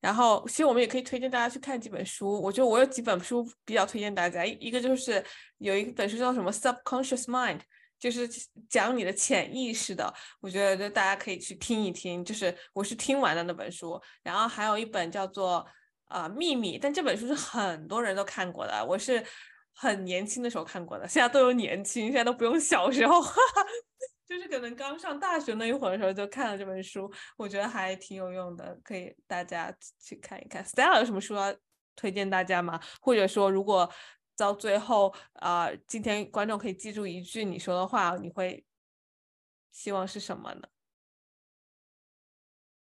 [0.00, 2.40] 然后，其实我们也可以推荐大家去看几本书。
[2.40, 5.24] 我觉得我有几本书比较推荐大家，一一个就是
[5.58, 7.58] 有一本书叫什么《Subconscious Mind》，
[7.98, 8.28] 就是
[8.68, 10.14] 讲你的潜意识的。
[10.40, 14.00] 我觉得大家可以去听一听，就是我是听完的那本书。
[14.22, 15.66] 然后还有一本叫做
[16.08, 19.20] 呃《秘密》，但这本书是很多人都看过的，我是
[19.74, 23.20] 很年轻的时候看过的，现在都有年轻，现在都不用小时候。
[23.20, 23.66] 哈哈
[24.28, 30.62] 就是可能刚上大学那一会儿的时候就看了这本书，我觉得还挺有用的，可以大家去看一看。
[30.64, 31.54] Stella 有什么书要
[31.96, 32.78] 推荐大家吗？
[33.00, 33.90] 或者说，如果
[34.36, 38.64] 到最后啊、今天观众可以记住一句你说的话，你会
[39.72, 40.68] 希望是什么呢？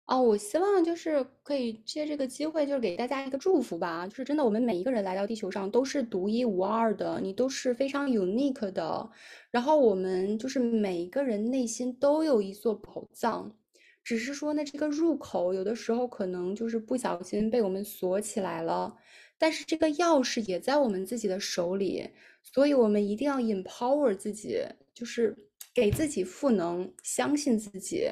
[0.06, 4.06] 哦，我希望就是可以借这个机会，就是给大家一个祝福吧。
[4.06, 9.10] 就是真的，我们每一个人来到地球上都是独一无二的，你都是非常 unique 的。
[9.50, 13.52] 然后我们就是每一个人内心都有一座宝藏，
[14.04, 18.96] 只是说呢，这个入口有的时候可能就是不小心被我们锁起来了，
[19.36, 22.08] 但是这个钥匙也在我们自己的手里，
[22.44, 24.60] 所以我们一定要 empower 自己，
[24.94, 25.36] 就是
[25.74, 28.08] 给自己赋能，相信自己。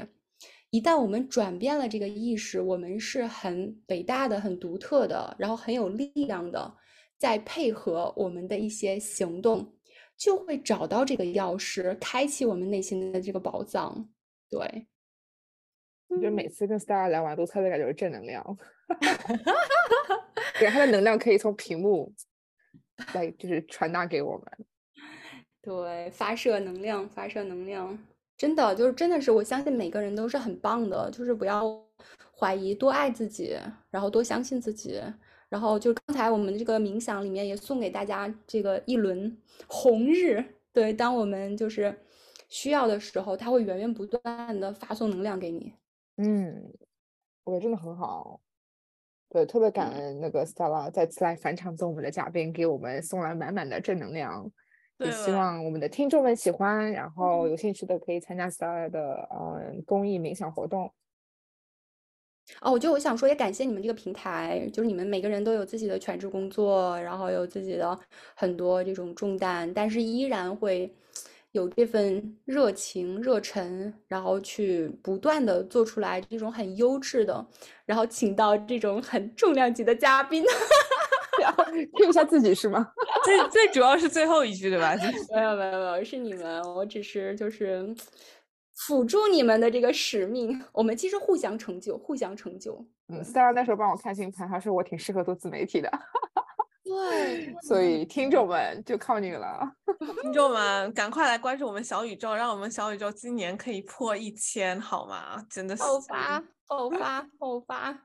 [0.75, 6.77] 一旦我们转变了这个意识，我们是很伟大的、很独特的，然后很有力量的，
[7.17, 9.73] 再配合我们的一些行动，
[10.17, 14.09] 就会找到这个钥匙，开启我们内心的这个宝藏。
[14.51, 14.89] 对，
[16.09, 18.59] 我觉得每次跟 Star 聊完都特别感觉是正能量，
[20.59, 22.13] 对，他的能量可以从屏幕
[23.13, 24.67] 来就是传达给我们。
[25.63, 27.97] 对，发射能量，发射能量，
[28.37, 31.65] 真的就是真的是，我相信每个人都是很棒的，就是不要
[32.37, 33.57] 怀疑，多爱自己，
[33.91, 35.01] 然后多相信自己。
[35.49, 39.37] 然后就刚才我们这个冥想里面也送给大家这个一轮
[39.69, 41.97] 红日，对，当我们就是
[42.49, 45.73] 需要的时候，它会源源不断的发送能量给你。
[46.17, 46.73] 嗯，
[47.45, 48.41] 我觉得真的很好。
[49.29, 54.51] 对，特别感嗯恩那个 Stella 再次来返场做我们的嘉宾，给我们送来满满的正能量。
[54.99, 60.93] 也希望我们的听众们喜欢，然后嗯有兴趣的可以参加 Stella 的呃公益冥想活动。
[62.61, 67.99] 哦，我就我想说，也感谢你们这个平台，就是你们每个人都有自己的全职工作，然后有自己的
[68.37, 70.95] 很多这种重担，但是依然会
[71.53, 77.47] 有这份热情、热忱，然后去不断的做出来这种很优质的，
[77.87, 80.45] 然后请到这种很重量级的嘉宾。
[81.41, 82.93] 然后 Q 一下自己是吗？
[83.25, 84.95] 最最主要是最后一句对吧？
[85.35, 87.95] 没有没有没有，是你们，我只是就是
[88.87, 90.61] 辅助你们的这个使命。
[90.73, 92.85] 我们其实互相成就，互相成就。
[93.09, 95.91] 嗯，Stella 那时候帮我看星盘，他说我挺适合做自媒体的。
[96.85, 99.59] 对，所以听众们就靠你了。
[100.23, 105.43] 听众们，赶快来关注我们小宇宙，让我们小宇宙今年可以破一千，好吗？
[105.49, 107.99] 真的是爆发，爆发，爆发。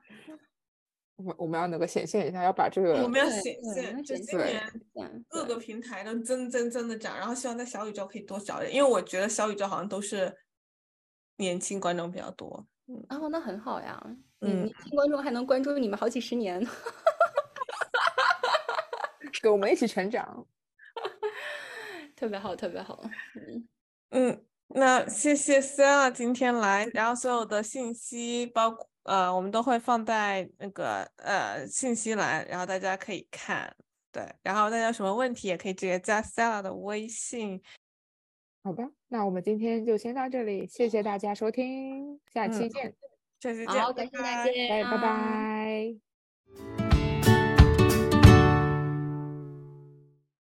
[1.20, 4.62] 我们我们要能够显现一下，要把这个我们要显现，就今年
[5.28, 10.34] 各个平台都增增增的涨，然后希望在小宇宙可以多找点，因为我觉得小宇宙好像都是
[11.36, 12.66] 年轻观众比较多。
[12.86, 14.02] 嗯，哦，那很好呀。
[14.40, 16.66] 嗯年轻观众还能关注你们好几十年，
[19.42, 20.46] 跟我们一起成长。
[22.16, 23.02] 特别好，特别好。
[23.34, 23.68] 嗯，
[24.10, 33.74] 嗯，那谢谢 Stella 今天来，然后所有的信息包括呃，我们都会放在那个呃信息栏，然后大家可以看。
[34.12, 37.62] 对，然后大家有什么问题也可以直接加 Stella 的微信。
[38.62, 42.94] 好吧，那我们今天就先到这里，谢谢大家收听，下期嗯见，
[43.40, 46.89] 下期见，好，感谢大家，拜拜拜。